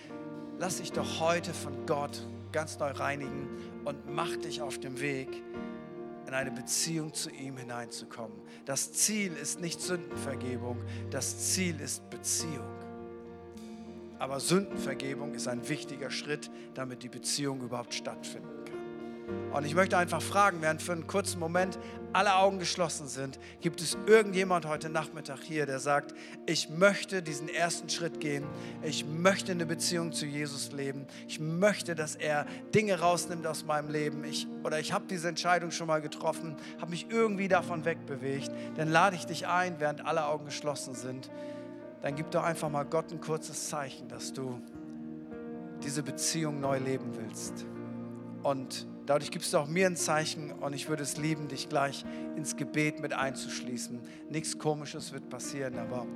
[0.59, 3.49] lass dich doch heute von Gott ganz neu reinigen
[3.85, 5.29] und mach dich auf dem Weg,
[6.27, 8.37] in eine Beziehung zu ihm hineinzukommen.
[8.64, 10.79] Das Ziel ist nicht Sündenvergebung,
[11.11, 12.74] das Ziel ist Beziehung.
[14.25, 19.53] Aber Sündenvergebung ist ein wichtiger Schritt, damit die Beziehung überhaupt stattfinden kann.
[19.53, 21.79] Und ich möchte einfach fragen, während für einen kurzen Moment
[22.14, 26.14] alle Augen geschlossen sind, gibt es irgendjemand heute Nachmittag hier, der sagt,
[26.47, 28.47] ich möchte diesen ersten Schritt gehen,
[28.83, 33.91] ich möchte eine Beziehung zu Jesus leben, ich möchte, dass er Dinge rausnimmt aus meinem
[33.91, 38.51] Leben, ich, oder ich habe diese Entscheidung schon mal getroffen, habe mich irgendwie davon wegbewegt,
[38.77, 41.29] dann lade ich dich ein, während alle Augen geschlossen sind,
[42.05, 44.61] dann gib doch einfach mal Gott ein kurzes Zeichen, dass du
[45.82, 47.64] diese Beziehung neu leben willst.
[48.42, 52.05] Und dadurch gibst du auch mir ein Zeichen und ich würde es lieben, dich gleich
[52.36, 54.02] ins Gebet mit einzuschließen.
[54.28, 56.07] Nichts Komisches wird passieren, aber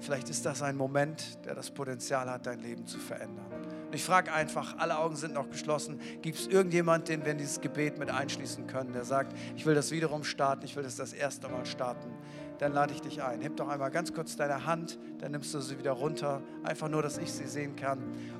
[0.00, 3.44] vielleicht ist das ein Moment, der das Potenzial hat, dein Leben zu verändern.
[3.88, 6.00] Und ich frage einfach, alle Augen sind noch geschlossen.
[6.22, 9.74] Gibt es irgendjemanden, den wir in dieses Gebet mit einschließen können, der sagt, ich will
[9.74, 12.08] das wiederum starten, ich will das das erste Mal starten?
[12.58, 13.40] Dann lade ich dich ein.
[13.40, 16.42] Heb doch einmal ganz kurz deine Hand, dann nimmst du sie wieder runter.
[16.62, 17.98] Einfach nur, dass ich sie sehen kann.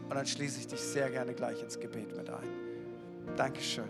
[0.09, 2.49] Und dann schließe ich dich sehr gerne gleich ins Gebet mit ein.
[3.37, 3.89] Dankeschön.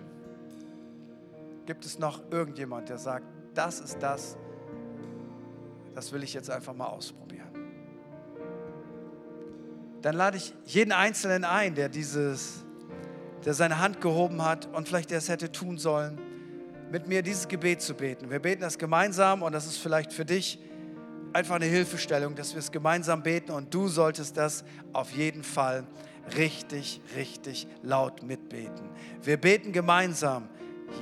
[1.67, 4.37] Gibt es noch irgendjemand, der sagt, das ist das,
[5.95, 7.47] das will ich jetzt einfach mal ausprobieren?
[10.03, 12.65] Dann lade ich jeden Einzelnen ein, der dieses,
[13.45, 16.21] der seine Hand gehoben hat und vielleicht der es hätte tun sollen,
[16.91, 18.31] mit mir dieses Gebet zu beten.
[18.31, 20.59] Wir beten das gemeinsam und das ist vielleicht für dich
[21.33, 25.87] einfach eine Hilfestellung, dass wir es gemeinsam beten und du solltest das auf jeden Fall
[26.37, 28.89] richtig, richtig laut mitbeten.
[29.23, 30.49] Wir beten gemeinsam.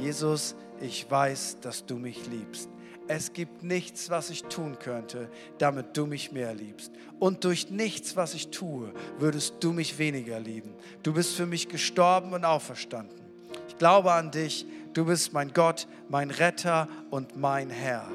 [0.00, 2.68] Jesus, ich weiß, dass du mich liebst.
[3.06, 5.28] Es gibt nichts, was ich tun könnte,
[5.58, 6.90] damit du mich mehr liebst.
[7.18, 10.74] Und durch nichts, was ich tue, würdest du mich weniger lieben.
[11.02, 13.20] Du bist für mich gestorben und auferstanden.
[13.68, 14.66] Ich glaube an dich.
[14.94, 18.08] Du bist mein Gott, mein Retter und mein Herr.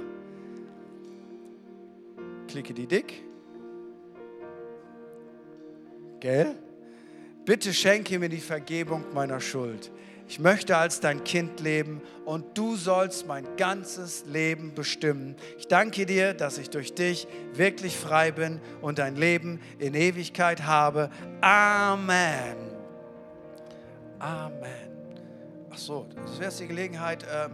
[2.48, 3.22] Klicke die dick.
[6.22, 6.56] Gell?
[7.46, 9.92] Bitte schenke mir die Vergebung meiner Schuld.
[10.28, 15.36] Ich möchte als dein Kind leben und du sollst mein ganzes Leben bestimmen.
[15.58, 20.66] Ich danke dir, dass ich durch dich wirklich frei bin und ein Leben in Ewigkeit
[20.66, 21.10] habe.
[21.42, 22.56] Amen.
[24.20, 24.89] Amen.
[25.72, 27.26] Ach so, das wäre jetzt die Gelegenheit.
[27.32, 27.52] Ähm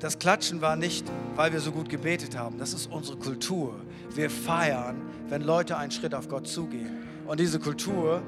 [0.00, 1.06] das Klatschen war nicht,
[1.36, 2.58] weil wir so gut gebetet haben.
[2.58, 3.80] Das ist unsere Kultur.
[4.14, 7.06] Wir feiern, wenn Leute einen Schritt auf Gott zugehen.
[7.26, 8.22] Und diese Kultur,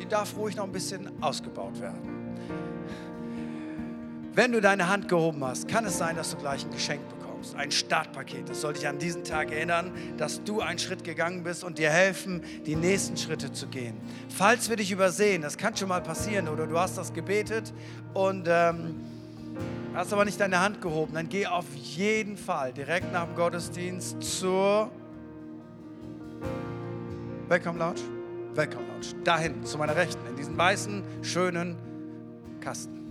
[0.00, 2.24] die darf ruhig noch ein bisschen ausgebaut werden.
[4.34, 7.13] Wenn du deine Hand gehoben hast, kann es sein, dass du gleich ein Geschenk bekommst,
[7.52, 8.48] ein Startpaket.
[8.48, 11.90] Das soll dich an diesen Tag erinnern, dass du einen Schritt gegangen bist und dir
[11.90, 13.96] helfen, die nächsten Schritte zu gehen.
[14.30, 17.74] Falls wir dich übersehen, das kann schon mal passieren, oder du hast das gebetet
[18.14, 18.94] und ähm,
[19.94, 24.22] hast aber nicht deine Hand gehoben, dann geh auf jeden Fall direkt nach dem Gottesdienst
[24.22, 24.90] zur
[27.48, 28.00] Welcome Lounge
[28.54, 29.24] Welcome Lounge.
[29.24, 31.76] Dahin, zu meiner Rechten, in diesen weißen, schönen
[32.60, 33.03] Kasten.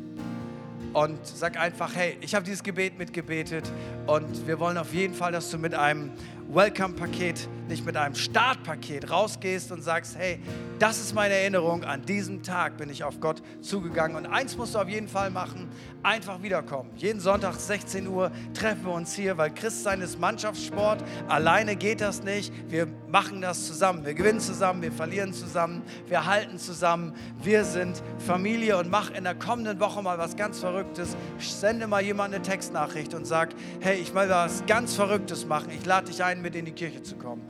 [0.94, 3.66] Und sag einfach, hey, ich habe dieses Gebet mitgebetet
[4.06, 6.12] und wir wollen auf jeden Fall, dass du mit einem
[6.54, 10.40] Welcome-Paket, nicht mit einem Startpaket rausgehst und sagst, hey,
[10.78, 14.16] das ist meine Erinnerung, an diesem Tag bin ich auf Gott zugegangen.
[14.16, 15.68] Und eins musst du auf jeden Fall machen,
[16.04, 16.92] einfach wiederkommen.
[16.96, 21.04] Jeden Sonntag 16 Uhr treffen wir uns hier, weil Christsein ist Mannschaftssport.
[21.28, 22.54] Alleine geht das nicht.
[22.70, 24.06] Wir machen das zusammen.
[24.06, 27.14] Wir gewinnen zusammen, wir verlieren zusammen, wir halten zusammen.
[27.42, 31.16] Wir sind Familie und mach in der kommenden Woche mal was ganz Verrücktes.
[31.40, 33.50] Sende mal jemand eine Textnachricht und sag,
[33.80, 35.70] hey, ich will was ganz Verrücktes machen.
[35.72, 37.42] Ich lade dich ein, mit in die Kirche zu kommen.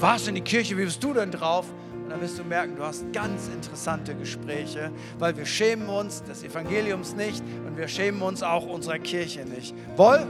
[0.00, 0.76] Was in die Kirche?
[0.76, 1.66] Wie bist du denn drauf?
[2.02, 6.42] Und dann wirst du merken, du hast ganz interessante Gespräche, weil wir schämen uns des
[6.42, 9.74] Evangeliums nicht und wir schämen uns auch unserer Kirche nicht.
[9.96, 10.26] Wohl?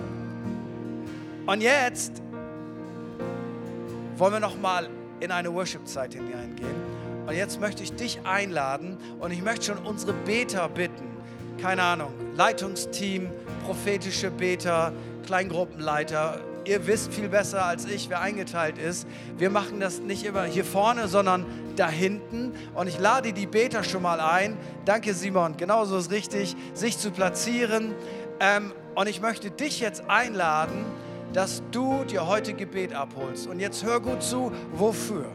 [1.46, 2.20] Und jetzt
[4.16, 4.88] wollen wir noch mal
[5.20, 6.92] in eine Worship-Zeit hineingehen.
[7.26, 11.06] Und jetzt möchte ich dich einladen und ich möchte schon unsere Beter bitten.
[11.60, 13.30] Keine Ahnung, Leitungsteam,
[13.64, 14.92] prophetische Beter,
[15.24, 19.06] Kleingruppenleiter, ihr wisst viel besser als ich, wer eingeteilt ist.
[19.36, 21.44] Wir machen das nicht immer hier vorne, sondern
[21.76, 22.52] da hinten.
[22.74, 24.56] Und ich lade die Beter schon mal ein.
[24.84, 25.56] Danke, Simon.
[25.56, 27.94] Genauso ist richtig, sich zu platzieren.
[28.40, 30.84] Ähm, und ich möchte dich jetzt einladen,
[31.32, 33.46] dass du dir heute Gebet abholst.
[33.46, 35.26] Und jetzt hör gut zu, wofür?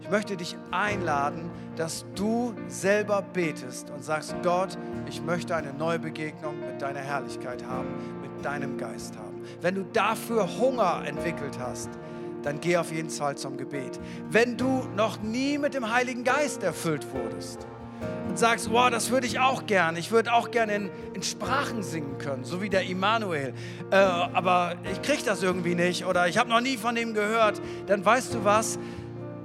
[0.00, 4.76] Ich möchte dich einladen, dass du selber betest und sagst, Gott,
[5.08, 9.42] ich möchte eine neue Begegnung mit deiner Herrlichkeit haben, deinem Geist haben.
[9.60, 11.90] Wenn du dafür Hunger entwickelt hast,
[12.42, 14.00] dann geh auf jeden Fall zum Gebet.
[14.30, 17.66] Wenn du noch nie mit dem Heiligen Geist erfüllt wurdest
[18.28, 21.82] und sagst, wow, das würde ich auch gern, ich würde auch gerne in, in, Sprachen
[21.82, 23.52] singen können, so wie der Immanuel,
[23.90, 27.60] äh, aber ich kriege das irgendwie nicht oder ich habe noch nie von dem gehört,
[27.86, 28.78] dann weißt du was,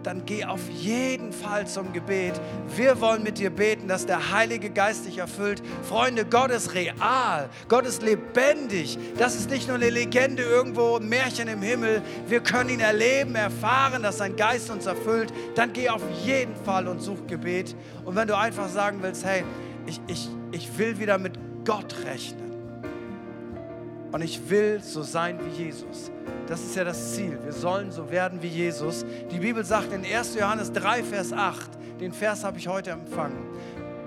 [0.06, 2.40] dann geh auf jeden Fall zum Gebet.
[2.76, 5.64] Wir wollen mit dir beten, dass der Heilige Geist dich erfüllt.
[5.84, 8.98] Freunde, Gott ist real, Gott ist lebendig.
[9.18, 12.02] Das ist nicht nur eine Legende irgendwo, ein Märchen im Himmel.
[12.28, 15.34] Wir können ihn erleben, erfahren, dass sein Geist uns erfüllt.
[15.56, 17.76] Dann geh auf jeden Fall und such Gebet.
[18.04, 19.44] Und wenn du einfach sagen willst, hey,
[19.88, 21.34] ich, ich, ich will wieder mit
[21.66, 22.45] Gott rechnen.
[24.16, 26.10] Und ich will so sein wie Jesus.
[26.48, 27.38] Das ist ja das Ziel.
[27.44, 29.06] Wir sollen so werden wie Jesus.
[29.30, 30.36] Die Bibel sagt in 1.
[30.36, 33.46] Johannes 3, Vers 8, den Vers habe ich heute empfangen.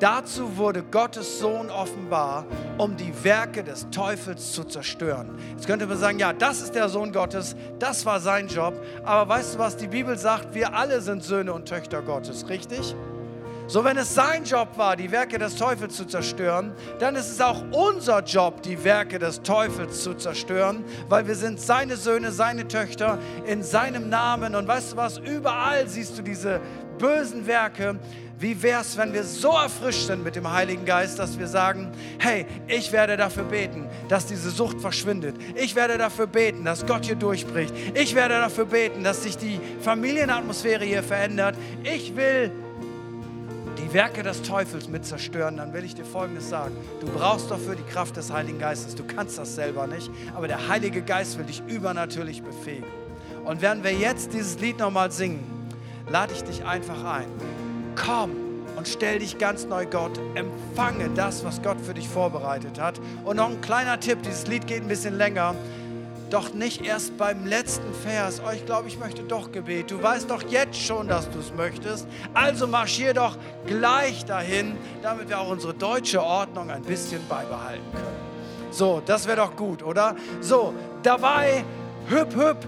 [0.01, 2.47] Dazu wurde Gottes Sohn offenbar,
[2.79, 5.39] um die Werke des Teufels zu zerstören.
[5.51, 8.83] Jetzt könnte man sagen, ja, das ist der Sohn Gottes, das war sein Job.
[9.05, 12.97] Aber weißt du was, die Bibel sagt, wir alle sind Söhne und Töchter Gottes, richtig?
[13.69, 17.39] So, wenn es sein Job war, die Werke des Teufels zu zerstören, dann ist es
[17.39, 22.67] auch unser Job, die Werke des Teufels zu zerstören, weil wir sind seine Söhne, seine
[22.67, 24.55] Töchter in seinem Namen.
[24.55, 26.63] Und weißt du was, überall siehst du diese
[26.97, 27.99] bösen Werke.
[28.39, 31.93] Wie wäre es, wenn wir so erfrischt sind mit dem Heiligen Geist, dass wir sagen,
[32.21, 35.37] hey, ich werde dafür beten, dass diese Sucht verschwindet.
[35.57, 37.75] Ich werde dafür beten, dass Gott hier durchbricht.
[37.93, 41.55] Ich werde dafür beten, dass sich die Familienatmosphäre hier verändert.
[41.83, 42.51] Ich will
[43.89, 46.77] die Werke des Teufels mit zerstören, dann will ich dir Folgendes sagen.
[47.01, 48.95] Du brauchst dafür die Kraft des Heiligen Geistes.
[48.95, 52.89] Du kannst das selber nicht, aber der Heilige Geist will dich übernatürlich befähigen.
[53.45, 55.43] Und während wir jetzt dieses Lied nochmal singen,
[56.11, 57.29] lade ich dich einfach ein.
[57.95, 58.33] Komm
[58.77, 60.21] und stell dich ganz neu Gott.
[60.35, 63.01] Empfange das, was Gott für dich vorbereitet hat.
[63.25, 65.55] Und noch ein kleiner Tipp, dieses Lied geht ein bisschen länger
[66.31, 68.43] doch nicht erst beim letzten Vers.
[68.45, 69.91] Oh, ich glaube, ich möchte doch Gebet.
[69.91, 72.07] Du weißt doch jetzt schon, dass du es möchtest.
[72.35, 78.29] Also marschier doch gleich dahin, damit wir auch unsere deutsche Ordnung ein bisschen beibehalten können.
[78.71, 80.15] So, das wäre doch gut, oder?
[80.41, 81.65] So, dabei,
[82.09, 82.59] hüpp, hüpp,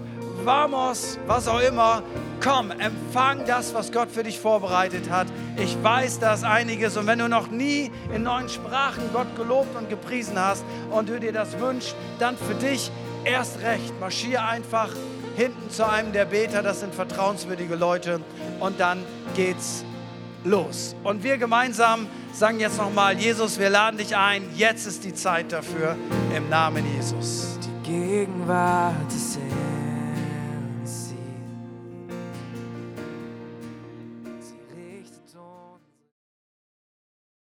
[0.43, 2.01] vamos, was auch immer.
[2.43, 5.27] Komm, empfang das, was Gott für dich vorbereitet hat.
[5.57, 6.97] Ich weiß, da ist einiges.
[6.97, 11.19] Und wenn du noch nie in neuen Sprachen Gott gelobt und gepriesen hast und du
[11.19, 12.91] dir das wünschst, dann für dich
[13.23, 14.89] erst recht, marschier einfach
[15.35, 18.21] hinten zu einem der Beter, das sind vertrauenswürdige Leute,
[18.59, 19.03] und dann
[19.35, 19.83] geht's
[20.43, 20.95] los.
[21.03, 25.51] Und wir gemeinsam sagen jetzt nochmal, Jesus, wir laden dich ein, jetzt ist die Zeit
[25.51, 25.95] dafür,
[26.35, 27.57] im Namen Jesus.
[27.63, 29.70] Die Gegenwart ist er.